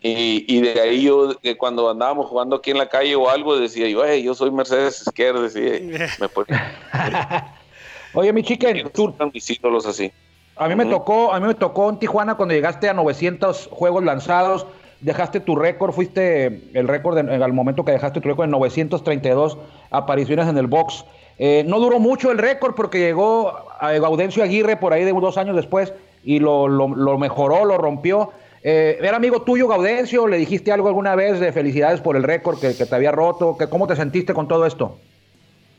y, 0.00 0.44
y 0.48 0.60
de 0.60 0.80
ahí 0.80 1.02
yo 1.04 1.38
que 1.40 1.56
cuando 1.56 1.88
andábamos 1.88 2.26
jugando 2.26 2.56
aquí 2.56 2.72
en 2.72 2.78
la 2.78 2.88
calle 2.88 3.14
o 3.16 3.30
algo 3.30 3.56
decía 3.56 3.88
yo 3.88 4.04
"Ey, 4.04 4.22
yo 4.22 4.34
soy 4.34 4.50
Mercedes 4.50 5.00
Esquer 5.00 5.38
decía 5.38 5.80
me 6.18 6.28
ponía 6.28 7.58
Oye, 8.14 8.32
mi 8.32 8.42
chicken, 8.42 8.90
tú, 8.92 9.14
ídolos 9.48 9.86
así. 9.86 10.12
A 10.56 10.68
mí 10.68 10.74
me 10.74 10.84
Ujú. 10.84 10.92
tocó, 10.92 11.32
a 11.32 11.40
mí 11.40 11.46
me 11.46 11.54
tocó 11.54 11.88
en 11.88 11.98
Tijuana 11.98 12.36
cuando 12.36 12.54
llegaste 12.54 12.88
a 12.88 12.92
900 12.92 13.68
juegos 13.72 14.04
lanzados, 14.04 14.66
dejaste 15.02 15.40
tu 15.40 15.56
récord, 15.56 15.92
fuiste 15.92 16.46
el 16.74 16.88
récord 16.88 17.18
al 17.18 17.52
momento 17.52 17.84
que 17.84 17.92
dejaste 17.92 18.20
tu 18.20 18.28
récord 18.28 18.44
en 18.46 18.50
932 18.52 19.58
apariciones 19.90 20.48
en 20.48 20.56
el 20.58 20.66
box. 20.66 21.04
Eh, 21.38 21.64
no 21.66 21.80
duró 21.80 21.98
mucho 21.98 22.30
el 22.30 22.38
récord 22.38 22.74
porque 22.74 22.98
llegó 22.98 23.52
a 23.80 23.92
Gaudencio 23.92 24.42
Aguirre 24.42 24.76
por 24.76 24.92
ahí 24.92 25.04
de 25.04 25.12
dos 25.12 25.36
años 25.38 25.56
después 25.56 25.92
y 26.24 26.38
lo, 26.38 26.68
lo- 26.68 27.18
mejoró, 27.18 27.64
lo 27.64 27.78
rompió. 27.78 28.30
Eh, 28.62 28.98
¿Era 29.00 29.16
amigo 29.16 29.42
tuyo 29.42 29.66
Gaudencio? 29.66 30.28
¿Le 30.28 30.36
dijiste 30.38 30.70
algo 30.70 30.86
alguna 30.88 31.16
vez 31.16 31.40
de 31.40 31.50
felicidades 31.52 32.00
por 32.00 32.16
el 32.16 32.22
récord 32.22 32.60
que, 32.60 32.76
que 32.76 32.86
te 32.86 32.94
había 32.94 33.10
roto? 33.10 33.56
¿Que, 33.58 33.66
¿Cómo 33.68 33.86
te 33.88 33.96
sentiste 33.96 34.34
con 34.34 34.46
todo 34.46 34.66
esto? 34.66 34.98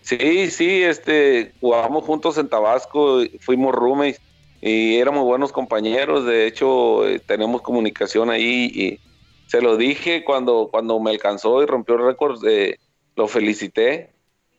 Sí, 0.02 0.50
sí, 0.52 0.84
este, 0.84 1.54
jugamos 1.62 2.04
juntos 2.04 2.38
en 2.38 2.50
Tabasco, 2.50 3.20
fuimos 3.40 3.74
roommates 3.74 4.20
y 4.60 4.98
éramos 4.98 5.24
buenos 5.24 5.54
compañeros. 5.54 6.26
De 6.26 6.46
hecho, 6.46 7.08
eh, 7.08 7.22
tenemos 7.26 7.62
comunicación 7.62 8.30
ahí 8.30 8.70
y 8.74 9.00
se 9.48 9.62
lo 9.62 9.78
dije 9.78 10.24
cuando, 10.24 10.70
cuando 10.72 11.00
me 11.00 11.12
alcanzó 11.12 11.62
y 11.62 11.66
rompió 11.66 11.96
el 11.96 12.06
récord. 12.06 12.44
eh, 12.48 12.78
lo 13.16 13.28
felicité, 13.28 14.12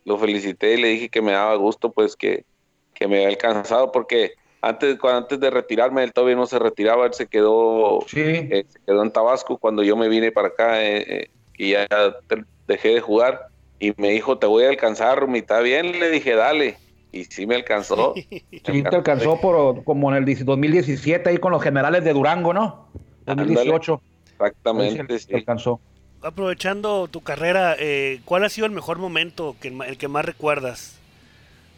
lo 0.05 0.17
felicité 0.17 0.75
y 0.75 0.81
le 0.81 0.87
dije 0.89 1.09
que 1.09 1.21
me 1.21 1.33
daba 1.33 1.55
gusto, 1.55 1.91
pues 1.91 2.15
que, 2.15 2.45
que 2.93 3.07
me 3.07 3.17
había 3.17 3.27
alcanzado 3.29 3.91
porque 3.91 4.31
antes, 4.61 4.97
cuando, 4.97 5.19
antes 5.19 5.39
de 5.39 5.49
retirarme 5.49 6.03
él 6.03 6.13
todavía 6.13 6.35
no 6.35 6.45
se 6.45 6.57
retiraba, 6.57 7.05
él 7.05 7.13
se 7.13 7.27
quedó 7.27 7.99
Sí. 8.07 8.21
eh, 8.21 8.65
se 8.67 8.79
quedó 8.85 9.03
en 9.03 9.11
Tabasco 9.11 9.57
cuando 9.57 9.83
yo 9.83 9.95
me 9.95 10.07
vine 10.07 10.31
para 10.31 10.47
acá 10.49 10.81
eh, 10.83 11.05
eh, 11.07 11.29
y 11.57 11.71
ya 11.71 11.87
dejé 12.67 12.89
de 12.95 13.01
jugar 13.01 13.47
y 13.79 13.93
me 13.97 14.11
dijo 14.11 14.37
te 14.37 14.47
voy 14.47 14.63
a 14.63 14.69
alcanzar 14.69 15.19
Rumi, 15.19 15.39
está 15.39 15.59
bien 15.59 15.99
le 15.99 16.09
dije 16.09 16.35
dale 16.35 16.77
y 17.11 17.25
sí 17.25 17.45
me 17.45 17.55
alcanzó 17.55 18.13
Sí, 18.15 18.43
te 18.61 18.95
alcanzó 18.95 19.39
por, 19.39 19.83
como 19.83 20.09
en 20.11 20.17
el 20.17 20.25
10 20.25 20.45
2017 20.45 21.29
ahí 21.29 21.37
con 21.37 21.51
los 21.51 21.61
generales 21.61 22.03
de 22.03 22.13
Durango, 22.13 22.53
¿no? 22.53 22.89
2018. 23.25 24.01
Exactamente 24.39 25.19
sí. 25.19 25.33
alcanzó. 25.33 25.81
Aprovechando 26.21 27.07
tu 27.07 27.21
carrera, 27.21 27.75
eh, 27.79 28.21
¿cuál 28.25 28.43
ha 28.45 28.49
sido 28.49 28.65
el 28.67 28.73
mejor 28.73 28.97
momento, 28.97 29.55
que, 29.61 29.69
el 29.69 29.97
que 29.97 30.07
más 30.07 30.25
recuerdas? 30.25 31.03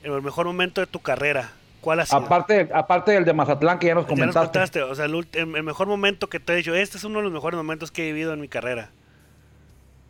El 0.04 0.22
mejor 0.24 0.48
momento 0.48 0.82
de 0.82 0.88
tu 0.88 1.02
carrera. 1.02 1.54
¿Cuál 1.82 2.02
ha 2.02 2.06
sido? 2.08 2.24
Aparte, 2.24 2.70
aparte 2.74 3.12
del 3.14 3.24
de 3.26 3.34
Mazatlán 3.34 3.80
que 3.80 3.88
ya 3.88 3.96
nos 3.96 4.08
Ya 4.08 4.26
nos 4.26 4.36
comentaste. 4.36 4.38
contaste, 4.38 4.82
o 4.82 4.96
sea, 4.96 5.06
el, 5.06 5.14
ult- 5.14 5.36
el- 5.36 5.56
el 5.56 5.64
mejor 5.64 5.88
momento 5.88 6.28
que 6.30 6.40
te 6.42 6.54
he 6.54 6.56
dicho, 6.58 6.76
este 6.76 6.98
es 6.98 7.04
uno 7.06 7.20
de 7.20 7.24
los 7.24 7.32
mejores 7.32 7.58
momentos 7.58 7.92
que 7.92 8.04
he 8.04 8.12
vivido 8.12 8.34
en 8.34 8.42
mi 8.42 8.50
carrera. 8.50 8.96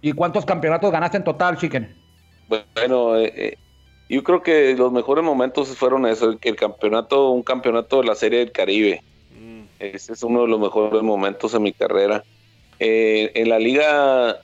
¿Y 0.02 0.14
cuántos 0.14 0.44
campeonatos 0.46 0.92
ganaste 0.92 1.18
en 1.18 1.24
total, 1.24 1.56
Chicken? 1.58 2.04
bueno 2.48 3.18
eh, 3.18 3.32
eh, 3.36 3.54
yo 4.10 4.24
creo 4.24 4.42
que 4.42 4.76
los 4.76 4.92
mejores 4.92 5.24
momentos 5.24 5.76
fueron 5.78 6.06
eso 6.06 6.30
el, 6.30 6.38
el 6.42 6.56
campeonato 6.56 7.32
un 7.32 7.44
campeonato 7.44 8.00
de 8.02 8.08
la 8.08 8.16
serie 8.16 8.40
del 8.40 8.52
Caribe 8.52 9.02
Mm, 9.30 9.68
Ese 9.80 10.14
es 10.14 10.24
uno 10.24 10.42
de 10.44 10.48
los 10.50 10.60
mejores 10.60 11.04
momentos 11.04 11.54
en 11.54 11.64
mi 11.64 11.74
carrera. 11.74 12.24
Eh, 12.80 13.32
en 13.36 13.50
la 13.50 13.60
liga 13.60 14.42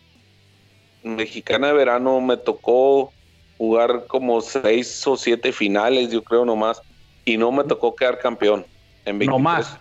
mexicana 1.03 1.67
de 1.67 1.73
verano 1.73 2.19
me 2.21 2.37
tocó 2.37 3.11
jugar 3.57 4.05
como 4.07 4.41
seis 4.41 5.05
o 5.05 5.15
siete 5.15 5.51
finales, 5.51 6.11
yo 6.11 6.23
creo 6.23 6.45
nomás, 6.45 6.81
y 7.25 7.37
no 7.37 7.51
me 7.51 7.63
tocó 7.63 7.95
quedar 7.95 8.19
campeón. 8.19 8.65
En 9.05 9.19
23 9.19 9.29
No 9.29 9.39
más. 9.39 9.77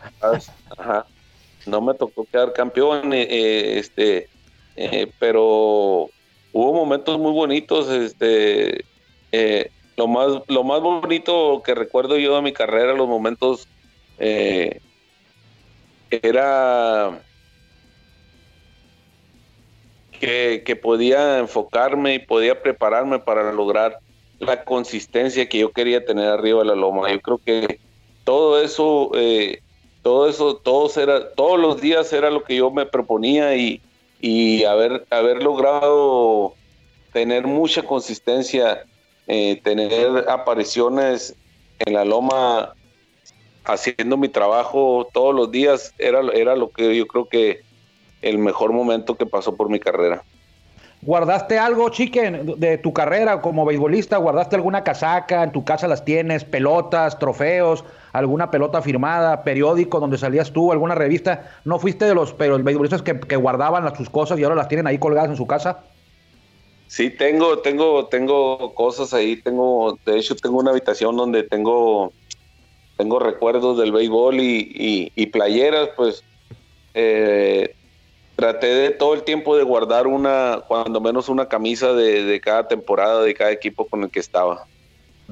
Ajá. 0.76 1.06
No 1.66 1.80
me 1.80 1.94
tocó 1.94 2.24
quedar 2.24 2.52
campeón, 2.52 3.12
eh, 3.12 3.26
eh, 3.30 3.78
este, 3.78 4.28
eh, 4.76 5.10
pero 5.18 6.10
hubo 6.52 6.72
momentos 6.72 7.18
muy 7.18 7.32
bonitos, 7.32 7.88
este, 7.88 8.84
eh, 9.30 9.70
lo 9.96 10.08
más, 10.08 10.42
lo 10.48 10.64
más 10.64 10.80
bonito 10.80 11.62
que 11.64 11.74
recuerdo 11.74 12.18
yo 12.18 12.34
de 12.36 12.42
mi 12.42 12.52
carrera, 12.52 12.94
los 12.94 13.08
momentos 13.08 13.68
era 16.10 17.22
que, 20.22 20.76
podía 20.76 21.38
enfocarme 21.38 22.14
y 22.14 22.18
podía 22.20 22.62
prepararme 22.62 23.18
para 23.18 23.52
lograr 23.52 23.98
la 24.38 24.64
consistencia 24.64 25.48
que 25.48 25.58
yo 25.58 25.72
quería 25.72 26.04
tener 26.04 26.28
arriba 26.28 26.60
de 26.60 26.66
la 26.66 26.76
loma. 26.76 27.10
Yo 27.10 27.20
creo 27.20 27.40
que 27.44 27.80
todo 28.22 28.62
eso, 28.62 29.10
eh, 29.14 29.60
todo 30.02 30.28
eso, 30.28 30.56
todos, 30.56 30.96
era, 30.96 31.30
todos 31.30 31.58
los 31.58 31.80
días 31.80 32.12
era 32.12 32.30
lo 32.30 32.44
que 32.44 32.56
yo 32.56 32.70
me 32.70 32.86
proponía 32.86 33.56
y, 33.56 33.80
y 34.20 34.62
haber, 34.62 35.04
haber 35.10 35.42
logrado 35.42 36.54
tener 37.12 37.48
mucha 37.48 37.82
consistencia, 37.82 38.84
eh, 39.26 39.60
tener 39.64 40.28
apariciones 40.28 41.34
en 41.80 41.94
la 41.94 42.04
loma 42.04 42.74
haciendo 43.64 44.16
mi 44.16 44.28
trabajo 44.28 45.08
todos 45.12 45.34
los 45.34 45.50
días 45.50 45.94
era, 45.98 46.20
era 46.32 46.54
lo 46.54 46.70
que 46.70 46.96
yo 46.96 47.06
creo 47.06 47.28
que 47.28 47.62
el 48.22 48.38
mejor 48.38 48.72
momento 48.72 49.16
que 49.16 49.26
pasó 49.26 49.54
por 49.54 49.68
mi 49.68 49.78
carrera. 49.78 50.22
¿Guardaste 51.04 51.58
algo, 51.58 51.88
Chicken, 51.88 52.54
de 52.58 52.78
tu 52.78 52.92
carrera 52.92 53.40
como 53.40 53.64
beisbolista? 53.64 54.18
¿Guardaste 54.18 54.54
alguna 54.54 54.84
casaca? 54.84 55.42
¿En 55.42 55.50
tu 55.50 55.64
casa 55.64 55.88
las 55.88 56.04
tienes? 56.04 56.44
¿Pelotas, 56.44 57.18
trofeos? 57.18 57.84
¿Alguna 58.12 58.52
pelota 58.52 58.80
firmada? 58.80 59.42
¿Periódico 59.42 59.98
donde 59.98 60.16
salías 60.16 60.52
tú? 60.52 60.70
¿Alguna 60.70 60.94
revista? 60.94 61.50
¿No 61.64 61.80
fuiste 61.80 62.04
de 62.04 62.14
los, 62.14 62.32
pero, 62.34 62.56
beisbolistas 62.62 63.02
que, 63.02 63.18
que 63.18 63.34
guardaban 63.34 63.84
las, 63.84 63.96
sus 63.96 64.08
cosas 64.08 64.38
y 64.38 64.44
ahora 64.44 64.54
las 64.54 64.68
tienen 64.68 64.86
ahí 64.86 64.98
colgadas 64.98 65.30
en 65.30 65.36
su 65.36 65.46
casa? 65.46 65.80
Sí, 66.86 67.10
tengo, 67.10 67.58
tengo, 67.58 68.06
tengo 68.06 68.72
cosas 68.74 69.12
ahí, 69.12 69.36
tengo, 69.42 69.98
de 70.06 70.18
hecho 70.18 70.36
tengo 70.36 70.58
una 70.58 70.70
habitación 70.70 71.16
donde 71.16 71.42
tengo, 71.42 72.12
tengo 72.96 73.18
recuerdos 73.18 73.76
del 73.78 73.90
béisbol 73.90 74.38
y, 74.38 74.70
y, 74.72 75.12
y 75.16 75.26
playeras, 75.26 75.88
pues 75.96 76.22
eh, 76.94 77.74
traté 78.36 78.66
de 78.68 78.90
todo 78.90 79.14
el 79.14 79.22
tiempo 79.24 79.56
de 79.56 79.62
guardar 79.62 80.06
una, 80.06 80.60
cuando 80.66 81.00
menos 81.00 81.28
una 81.28 81.46
camisa 81.48 81.92
de, 81.92 82.24
de 82.24 82.40
cada 82.40 82.66
temporada, 82.68 83.22
de 83.22 83.34
cada 83.34 83.50
equipo 83.50 83.86
con 83.86 84.02
el 84.04 84.10
que 84.10 84.20
estaba. 84.20 84.66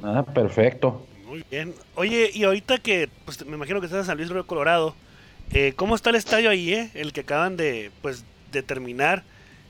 Ah, 0.03 0.25
perfecto. 0.35 1.07
Muy 1.27 1.45
bien. 1.51 1.75
Oye, 1.95 2.31
y 2.33 2.45
ahorita 2.45 2.79
que, 2.79 3.09
pues 3.25 3.45
me 3.47 3.57
imagino 3.57 3.81
que 3.81 3.87
estás 3.87 4.01
en 4.01 4.07
San 4.07 4.17
Luis 4.17 4.31
Río 4.31 4.47
Colorado, 4.47 4.95
eh, 5.53 5.73
¿cómo 5.77 5.95
está 5.95 6.11
el 6.11 6.17
estadio 6.17 6.51
ahí, 6.51 6.73
eh? 6.73 6.91
El 6.95 7.13
que 7.13 7.21
acaban 7.21 7.57
de, 7.57 7.91
pues, 8.03 8.25
de 8.53 8.63
terminar. 8.63 9.23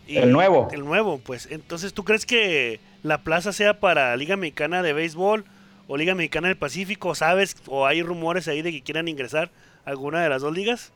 Y- 0.06 0.16
El 0.18 0.32
nuevo. 0.32 0.68
El 0.72 0.84
nuevo, 0.84 1.18
pues. 1.18 1.48
Entonces, 1.50 1.94
¿tú 1.94 2.04
crees 2.04 2.26
que 2.26 2.80
la 3.02 3.18
plaza 3.18 3.52
sea 3.52 3.78
para 3.80 4.16
Liga 4.16 4.36
Mexicana 4.36 4.82
de 4.82 4.92
Béisbol 4.92 5.44
o 5.88 5.96
Liga 5.96 6.14
Mexicana 6.14 6.48
del 6.48 6.56
Pacífico? 6.56 7.14
¿Sabes? 7.14 7.56
¿O 7.66 7.86
hay 7.86 8.02
rumores 8.02 8.48
ahí 8.48 8.62
de 8.62 8.72
que 8.72 8.82
quieran 8.82 9.08
ingresar 9.08 9.50
a 9.84 9.90
alguna 9.90 10.22
de 10.22 10.28
las 10.28 10.42
dos 10.42 10.54
ligas? 10.54 10.92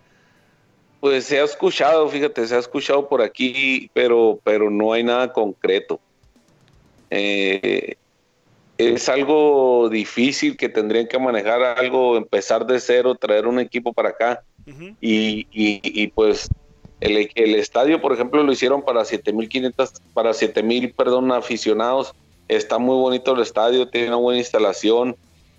Pues 1.05 1.27
se 1.27 1.39
ha 1.39 1.45
escuchado, 1.45 2.09
fíjate, 2.09 2.47
se 2.47 2.55
ha 2.57 2.61
escuchado 2.61 3.07
por 3.07 3.21
aquí, 3.21 3.91
pero, 3.93 4.41
pero 4.43 4.71
no 4.71 4.95
hay 4.95 5.05
nada 5.05 5.31
concreto. 5.35 6.01
Eh, 7.11 7.97
es 8.79 9.07
algo 9.11 9.91
difícil 9.91 10.57
que 10.57 10.71
tendrían 10.71 11.07
que 11.07 11.19
manejar 11.19 11.63
algo, 11.63 12.17
empezar 12.17 12.65
de 12.65 12.81
cero, 12.81 13.15
traer 13.21 13.47
un 13.47 13.59
equipo 13.59 13.93
para 13.93 14.09
acá. 14.09 14.43
Y, 14.99 15.41
y- 15.51 15.83
y, 15.83 16.07
pues 16.07 16.51
el, 17.03 17.31
el 17.35 17.55
estadio, 17.57 18.01
por 18.01 18.15
ejemplo, 18.15 18.43
lo 18.43 18.51
hicieron 18.53 18.81
para 18.81 19.05
7.500, 19.05 19.93
para 20.15 20.33
7.000, 20.33 20.95
perdón, 20.95 21.31
aficionados. 21.33 22.13
Está 22.49 22.79
muy 22.79 22.97
bonito 22.97 23.35
el 23.35 23.43
estadio, 23.43 23.91
tiene 23.91 24.09
una 24.09 24.17
buena 24.17 24.39
instalación, 24.39 25.15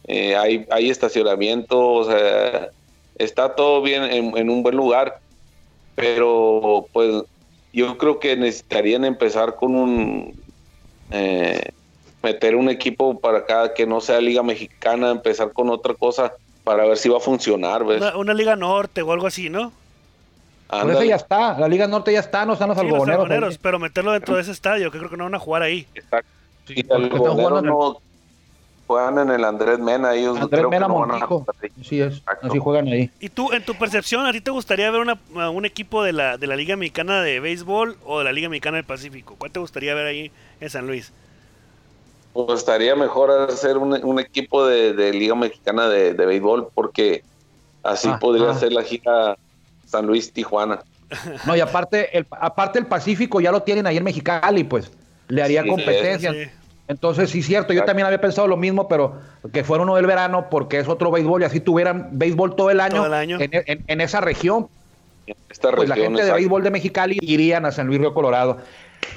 eh, 0.08 0.36
hay, 0.36 0.66
hay 0.72 0.90
estacionamiento, 0.90 1.88
o 1.94 2.04
sea, 2.06 2.72
está 3.20 3.54
todo 3.54 3.84
bien 3.84 4.06
en, 4.06 4.36
en 4.36 4.50
un 4.50 4.64
buen 4.64 4.76
lugar, 4.76 5.20
pero 5.96 6.86
pues 6.94 7.24
yo 7.74 7.98
creo 7.98 8.20
que 8.20 8.36
necesitarían 8.38 9.06
empezar 9.06 9.56
con 9.56 9.76
un 9.76 10.34
eh, 11.12 11.70
meter 12.24 12.56
un 12.56 12.70
equipo 12.70 13.20
para 13.20 13.40
acá 13.40 13.74
que 13.74 13.86
no 13.86 14.02
sea 14.02 14.20
liga 14.20 14.44
mexicana, 14.44 15.12
empezar 15.12 15.52
con 15.52 15.70
otra 15.70 15.94
cosa 15.94 16.34
para 16.64 16.86
ver 16.86 16.98
si 16.98 17.10
va 17.10 17.18
a 17.18 17.22
funcionar, 17.22 17.86
¿ves? 17.86 18.02
Una, 18.02 18.18
una 18.18 18.34
Liga 18.34 18.56
Norte 18.56 19.02
o 19.04 19.12
algo 19.12 19.28
así, 19.28 19.50
¿no? 19.50 19.72
Por 20.68 20.90
eso 20.90 21.04
ya 21.04 21.16
está, 21.16 21.58
la 21.60 21.68
Liga 21.68 21.88
Norte 21.88 22.12
ya 22.12 22.20
está, 22.22 22.44
no 22.46 22.54
están 22.54 22.70
los 22.70 22.78
Sí, 22.80 22.84
algodoneros. 22.86 23.60
pero 23.60 23.78
meterlo 23.78 24.12
dentro 24.14 24.36
de 24.36 24.42
ese 24.42 24.52
estadio, 24.52 24.90
que 24.92 24.98
creo 24.98 25.12
que 25.12 25.18
no 25.18 25.26
van 25.26 25.36
a 25.36 25.40
jugar 25.40 25.62
ahí. 25.62 25.86
exacto. 25.94 26.30
Sí, 26.68 26.84
no 26.90 28.00
juegan 28.88 29.18
en 29.20 29.30
el 29.32 29.44
Andrés 29.44 29.80
Mena, 29.80 30.14
ellos 30.14 30.38
Andrés 30.40 30.50
creo 30.60 30.70
que 30.70 30.76
Mena 30.76 30.88
no 30.88 31.00
van 31.00 31.12
a. 31.12 31.28
Así 31.82 32.02
es, 32.02 32.18
Exacto. 32.18 32.48
así 32.48 32.60
juegan 32.60 32.88
ahí. 32.88 33.10
¿Y 33.20 33.30
tú, 33.30 33.52
en 33.52 33.64
tu 33.64 33.76
percepción, 33.76 34.26
a 34.26 34.32
ti 34.32 34.42
te 34.42 34.52
gustaría 34.52 34.90
ver 34.92 35.02
una- 35.02 35.50
un 35.50 35.66
equipo 35.66 36.04
de 36.04 36.14
la, 36.14 36.38
de 36.38 36.48
la 36.48 36.56
Liga 36.56 36.76
Mexicana 36.76 37.22
de 37.22 37.40
Béisbol 37.40 37.98
o 38.06 38.20
de 38.20 38.26
la 38.26 38.32
Liga 38.32 38.50
Mexicana 38.50 38.78
del 38.78 38.86
Pacífico? 38.86 39.36
¿Cuál 39.38 39.52
te 39.52 39.60
gustaría 39.60 39.94
ver 39.96 40.06
ahí 40.08 40.32
en 40.60 40.70
San 40.70 40.86
Luis? 40.88 41.12
Pues 42.34 42.60
estaría 42.60 42.96
mejor 42.96 43.32
hacer 43.50 43.78
un, 43.78 43.94
un 44.04 44.20
equipo 44.20 44.68
de, 44.68 44.94
de 44.94 45.14
Liga 45.14 45.36
Mexicana 45.36 45.88
de, 45.88 46.14
de 46.14 46.26
Béisbol 46.26 46.68
porque 46.74 47.24
así 47.82 48.10
Ah, 48.12 48.20
podría 48.20 48.50
ah. 48.50 48.56
ser 48.56 48.74
la 48.74 48.84
gira 48.84 49.38
San 49.86 50.06
Luis-Tijuana. 50.06 50.80
No, 51.46 51.56
y 51.56 51.60
aparte 51.62 52.18
el, 52.18 52.26
aparte 52.32 52.80
el 52.80 52.88
Pacífico 52.88 53.40
ya 53.40 53.52
lo 53.52 53.62
tienen 53.64 53.88
ahí 53.88 53.98
en 53.98 54.04
Mexicali, 54.04 54.64
pues 54.64 54.92
le 55.28 55.44
haría 55.44 55.64
Sí, 55.64 55.70
competencia. 55.70 56.34
sí. 56.34 56.50
Entonces, 56.88 57.32
sí, 57.32 57.42
cierto, 57.42 57.74
yo 57.74 57.84
también 57.84 58.06
había 58.06 58.22
pensado 58.22 58.48
lo 58.48 58.58
mismo, 58.58 58.88
pero 58.88 59.20
que 59.52 59.64
fuera 59.64 59.84
uno 59.84 59.96
del 59.96 60.06
verano 60.06 60.48
porque 60.52 60.80
es 60.80 60.88
otro 60.88 61.10
béisbol 61.10 61.42
y 61.42 61.46
así 61.46 61.60
tuvieran 61.60 62.10
béisbol 62.12 62.56
todo 62.56 62.70
el 62.70 62.80
año, 62.80 62.98
Todo 62.98 63.08
el 63.08 63.14
año. 63.14 63.40
En, 63.40 63.50
en- 63.54 63.84
en 63.88 64.02
esa 64.02 64.22
región. 64.22 64.68
Esta 65.50 65.72
Pues 65.72 65.90
la 65.90 65.96
región, 65.96 66.14
gente 66.14 66.26
de 66.26 66.32
béisbol 66.34 66.64
de 66.64 66.70
Mexicali 66.72 67.18
irían 67.22 67.66
a 67.66 67.72
San 67.72 67.88
Luis 67.88 68.00
Río 68.00 68.14
Colorado. 68.14 68.58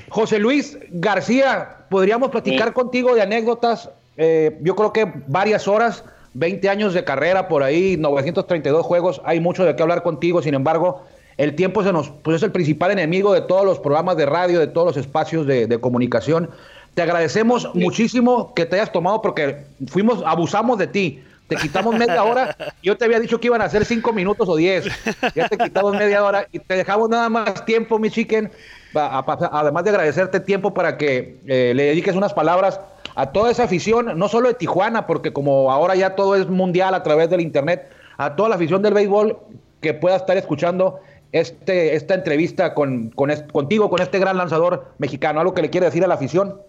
José 0.09 0.38
Luis 0.38 0.78
García, 0.90 1.87
podríamos 1.90 2.31
platicar 2.31 2.68
Sí. 2.68 2.74
contigo 2.74 3.14
de 3.14 3.22
anécdotas. 3.22 3.90
Eh, 4.16 4.59
yo 4.62 4.74
creo 4.74 4.92
que 4.92 5.12
varias 5.26 5.68
horas, 5.68 6.04
20 6.33 6.70
años 6.70 6.94
de 6.94 7.04
carrera 7.04 7.48
por 7.48 7.62
ahí, 7.62 7.96
932 7.98 8.87
juegos, 8.87 9.20
hay 9.24 9.40
mucho 9.40 9.64
de 9.64 9.76
qué 9.76 9.83
hablar 9.83 10.02
contigo. 10.02 10.40
Sin 10.40 10.54
embargo, 10.54 11.04
el 11.37 11.54
tiempo 11.54 11.83
se 11.85 11.92
nos, 11.92 12.11
pues 12.11 12.37
es 12.38 12.42
el 12.42 12.52
principal 12.52 12.90
enemigo 12.92 13.35
de 13.35 13.42
todos 13.42 13.64
los 13.66 13.78
programas 13.78 14.16
de 14.16 14.24
radio, 14.26 14.59
de 14.59 14.66
todos 14.68 14.87
los 14.87 14.96
espacios 14.96 15.46
de, 15.46 15.66
de 15.66 15.78
comunicación. 15.81 16.50
Te 16.94 17.03
agradecemos 17.03 17.74
muchísimo 17.74 18.55
que 18.55 18.66
te 18.66 18.77
hayas 18.77 18.92
tomado 18.92 19.22
porque 19.22 19.64
fuimos, 19.87 20.22
abusamos 20.27 20.79
de 20.79 20.87
ti. 20.87 21.22
Te 21.48 21.57
quitamos 21.57 21.94
media 21.96 22.22
hora. 22.24 22.57
Yo 22.83 22.96
te 22.96 23.05
había 23.07 23.20
dicho 23.20 23.40
que 23.40 23.46
iban 23.46 23.62
a 23.62 23.68
ser 23.68 23.85
cinco 23.85 24.12
minutos 24.12 24.48
o 24.48 24.57
diez. 24.57 24.87
Ya 25.35 25.48
te 25.48 25.57
quitamos 25.57 25.94
media 25.94 26.22
hora 26.22 26.46
y 26.53 26.59
te 26.59 26.77
dejamos 26.77 27.09
nada 27.09 27.29
más 27.29 27.64
tiempo, 27.64 27.98
mi 27.98 28.11
chicken. 28.11 28.51
a 28.94 29.24
Además 29.53 29.85
de 29.85 29.90
agradecerte 29.90 30.40
tiempo 30.40 30.74
para 30.74 30.98
que 30.98 31.38
eh, 31.46 31.72
le 31.74 31.85
dediques 31.85 32.14
unas 32.14 32.35
palabras 32.35 32.81
a 33.14 33.33
toda 33.33 33.51
esa 33.51 33.64
afición, 33.64 34.18
no 34.18 34.29
solo 34.29 34.48
de 34.48 34.55
Tijuana, 34.55 35.07
porque 35.07 35.33
como 35.33 35.72
ahora 35.72 35.96
ya 35.96 36.14
todo 36.14 36.37
es 36.37 36.48
mundial 36.48 36.94
a 36.94 37.03
través 37.03 37.29
del 37.31 37.40
internet, 37.40 37.90
a 38.16 38.37
toda 38.37 38.51
la 38.51 38.55
afición 38.57 38.83
del 38.83 38.94
béisbol 38.94 39.38
que 39.81 39.94
pueda 39.94 40.16
estar 40.16 40.37
escuchando 40.37 41.01
este, 41.33 41.94
esta 41.96 42.14
entrevista 42.14 42.74
con, 42.74 43.11
contigo, 43.11 43.90
con 43.90 44.01
este 44.01 44.18
gran 44.18 44.37
lanzador 44.37 44.92
mexicano. 44.98 45.40
¿Algo 45.40 45.55
que 45.55 45.62
le 45.62 45.70
quiere 45.70 45.87
decir 45.87 46.05
a 46.05 46.07
la 46.07 46.14
afición? 46.14 46.61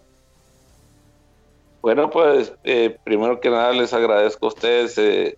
Bueno, 1.82 2.10
pues 2.10 2.54
eh, 2.64 2.98
primero 3.04 3.40
que 3.40 3.50
nada 3.50 3.72
les 3.72 3.94
agradezco 3.94 4.48
a 4.48 4.50
ustedes 4.50 4.98
eh, 4.98 5.38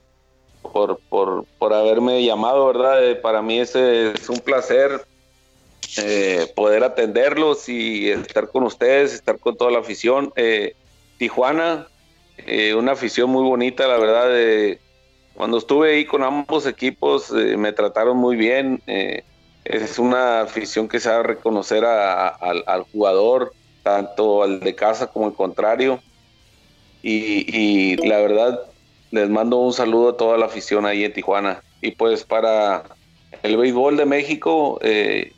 por, 0.62 1.00
por, 1.08 1.46
por 1.58 1.74
haberme 1.74 2.24
llamado, 2.24 2.66
¿verdad? 2.68 3.04
Eh, 3.06 3.16
para 3.16 3.42
mí 3.42 3.60
es, 3.60 3.76
es 3.76 4.28
un 4.30 4.40
placer 4.40 5.04
eh, 5.98 6.52
poder 6.56 6.84
atenderlos 6.84 7.70
y 7.70 8.10
estar 8.10 8.50
con 8.50 8.64
ustedes, 8.64 9.14
estar 9.14 9.40
con 9.40 9.56
toda 9.56 9.72
la 9.72 9.80
afición. 9.80 10.32
Eh, 10.36 10.74
Tijuana, 11.18 11.88
una 12.76 12.94
afición 12.94 13.30
muy 13.30 13.44
bonita, 13.44 13.88
la 13.88 13.98
verdad. 14.00 14.78
cuando 15.34 15.60
estuve 15.60 15.92
ahí 15.94 16.06
con 16.06 16.24
ambos 16.24 16.66
equipos 16.66 17.30
me 17.32 17.72
trataron 17.72 18.18
muy 18.18 18.36
bien. 18.36 18.82
es 19.64 20.00
una 20.00 20.42
afición 20.42 20.88
que 20.88 21.00
sabe 21.00 21.22
reconocer 21.22 21.86
a- 21.86 22.30
al, 22.30 22.64
al 22.66 22.82
jugador, 22.92 23.54
tanto 23.84 24.42
al 24.42 24.60
de 24.60 24.74
casa 24.74 25.06
como 25.06 25.28
el 25.28 25.34
contrario. 25.36 26.02
Y, 27.04 27.96
la 28.08 28.18
verdad, 28.18 28.62
les 29.12 29.30
mando 29.30 29.58
un 29.58 29.74
saludo 29.74 30.10
a 30.10 30.18
toda 30.18 30.38
la 30.38 30.46
afición 30.46 30.86
ahí 30.86 31.04
en 31.04 31.14
Tijuana. 31.14 31.64
Y 31.82 31.92
pues 31.92 32.24
para 32.24 32.84
el 33.44 33.58
béisbol 33.58 33.98
de 33.98 34.06
México, 34.06 34.80
eh, 34.82 35.34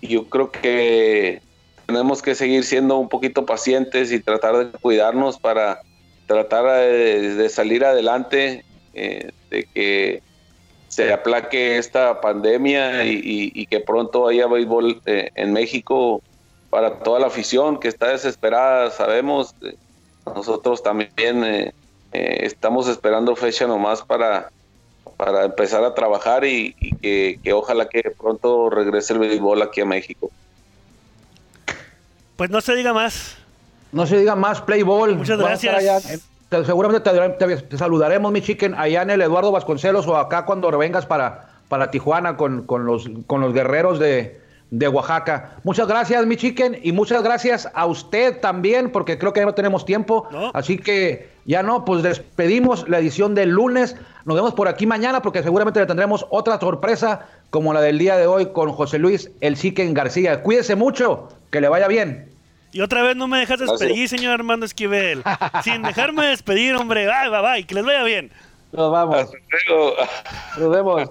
yo 0.00 0.28
creo 0.28 0.50
que 0.50 1.42
tenemos 1.86 2.22
que 2.22 2.34
seguir 2.34 2.64
siendo 2.64 2.96
un 2.96 3.08
poquito 3.08 3.44
pacientes 3.44 4.12
y 4.12 4.20
tratar 4.20 4.56
de 4.56 4.78
cuidarnos 4.78 5.38
para 5.38 5.80
tratar 6.26 6.64
de, 6.64 7.48
salir 7.50 7.84
adelante, 7.84 8.64
eh, 8.94 9.30
de 9.50 9.64
que 9.74 10.22
se 10.88 11.12
aplaque 11.12 11.76
esta 11.76 12.20
pandemia 12.20 13.04
y 13.04 13.66
que 13.66 13.80
pronto 13.80 14.28
haya 14.28 14.46
béisbol 14.46 15.02
eh, 15.06 15.30
en 15.34 15.52
México 15.52 16.22
para 16.72 17.00
toda 17.00 17.20
la 17.20 17.26
afición 17.26 17.78
que 17.78 17.88
está 17.88 18.08
desesperada, 18.08 18.90
sabemos. 18.90 19.54
Eh, 20.26 20.30
nosotros 20.34 20.82
también 20.82 21.44
eh, 21.44 21.72
eh, 22.12 22.38
estamos 22.42 22.88
esperando 22.88 23.34
fecha 23.36 23.66
nomás 23.66 24.02
para, 24.02 24.50
para 25.16 25.44
empezar 25.44 25.84
a 25.84 25.94
trabajar 25.94 26.44
y, 26.44 26.74
y 26.80 26.94
que, 26.96 27.38
que 27.42 27.52
ojalá 27.52 27.88
que 27.88 28.02
pronto 28.18 28.70
regrese 28.70 29.12
el 29.14 29.18
béisbol 29.20 29.62
aquí 29.62 29.80
a 29.80 29.86
México. 29.86 30.30
Pues 32.36 32.50
no 32.50 32.60
se 32.60 32.74
diga 32.74 32.92
más. 32.92 33.36
No 33.92 34.06
se 34.06 34.16
diga 34.18 34.34
más, 34.34 34.60
play 34.62 34.82
ball. 34.82 35.16
Muchas 35.16 35.38
gracias. 35.38 36.20
te- 36.48 36.64
seguramente 36.64 37.08
te, 37.10 37.28
te- 37.30 37.56
te 37.62 37.78
saludaremos, 37.78 38.32
mi 38.32 38.40
chicken, 38.42 38.74
allá 38.74 39.02
en 39.02 39.10
el 39.10 39.20
Eduardo 39.22 39.52
Vasconcelos 39.52 40.06
o 40.06 40.16
acá 40.16 40.44
cuando 40.46 40.70
vengas 40.78 41.04
para, 41.06 41.50
para 41.68 41.90
Tijuana 41.90 42.36
con, 42.36 42.64
con 42.64 42.84
los, 42.86 43.08
con 43.26 43.40
los 43.42 43.52
guerreros 43.52 43.98
de, 43.98 44.40
de 44.72 44.88
Oaxaca. 44.88 45.58
Muchas 45.64 45.86
gracias, 45.86 46.26
mi 46.26 46.36
chicken, 46.36 46.78
y 46.82 46.92
muchas 46.92 47.22
gracias 47.22 47.68
a 47.74 47.84
usted 47.84 48.40
también, 48.40 48.90
porque 48.90 49.18
creo 49.18 49.32
que 49.32 49.40
ya 49.40 49.46
no 49.46 49.54
tenemos 49.54 49.84
tiempo. 49.84 50.26
No. 50.32 50.50
Así 50.54 50.78
que 50.78 51.28
ya 51.44 51.62
no, 51.62 51.84
pues 51.84 52.02
despedimos 52.02 52.88
la 52.88 52.98
edición 52.98 53.34
del 53.34 53.50
lunes. 53.50 53.96
Nos 54.24 54.34
vemos 54.34 54.54
por 54.54 54.68
aquí 54.68 54.86
mañana 54.86 55.20
porque 55.20 55.42
seguramente 55.42 55.78
le 55.78 55.86
tendremos 55.86 56.26
otra 56.30 56.58
sorpresa 56.58 57.28
como 57.50 57.74
la 57.74 57.82
del 57.82 57.98
día 57.98 58.16
de 58.16 58.26
hoy 58.26 58.46
con 58.52 58.72
José 58.72 58.98
Luis 58.98 59.30
El 59.42 59.56
Chicken 59.56 59.92
García. 59.92 60.42
Cuídese 60.42 60.74
mucho, 60.74 61.28
que 61.50 61.60
le 61.60 61.68
vaya 61.68 61.86
bien. 61.86 62.30
Y 62.72 62.80
otra 62.80 63.02
vez 63.02 63.14
no 63.14 63.28
me 63.28 63.38
dejas 63.38 63.60
despedir, 63.60 64.08
señor 64.08 64.32
Armando 64.32 64.64
Esquivel. 64.64 65.22
Sin 65.62 65.82
dejarme 65.82 66.28
despedir, 66.28 66.74
hombre. 66.76 67.06
Bye, 67.06 67.28
bye, 67.28 67.42
bye. 67.42 67.66
Que 67.66 67.74
les 67.74 67.84
vaya 67.84 68.04
bien. 68.04 68.32
Nos 68.72 68.90
vamos. 68.90 69.30
Nos 70.58 70.70
vemos. 70.70 71.10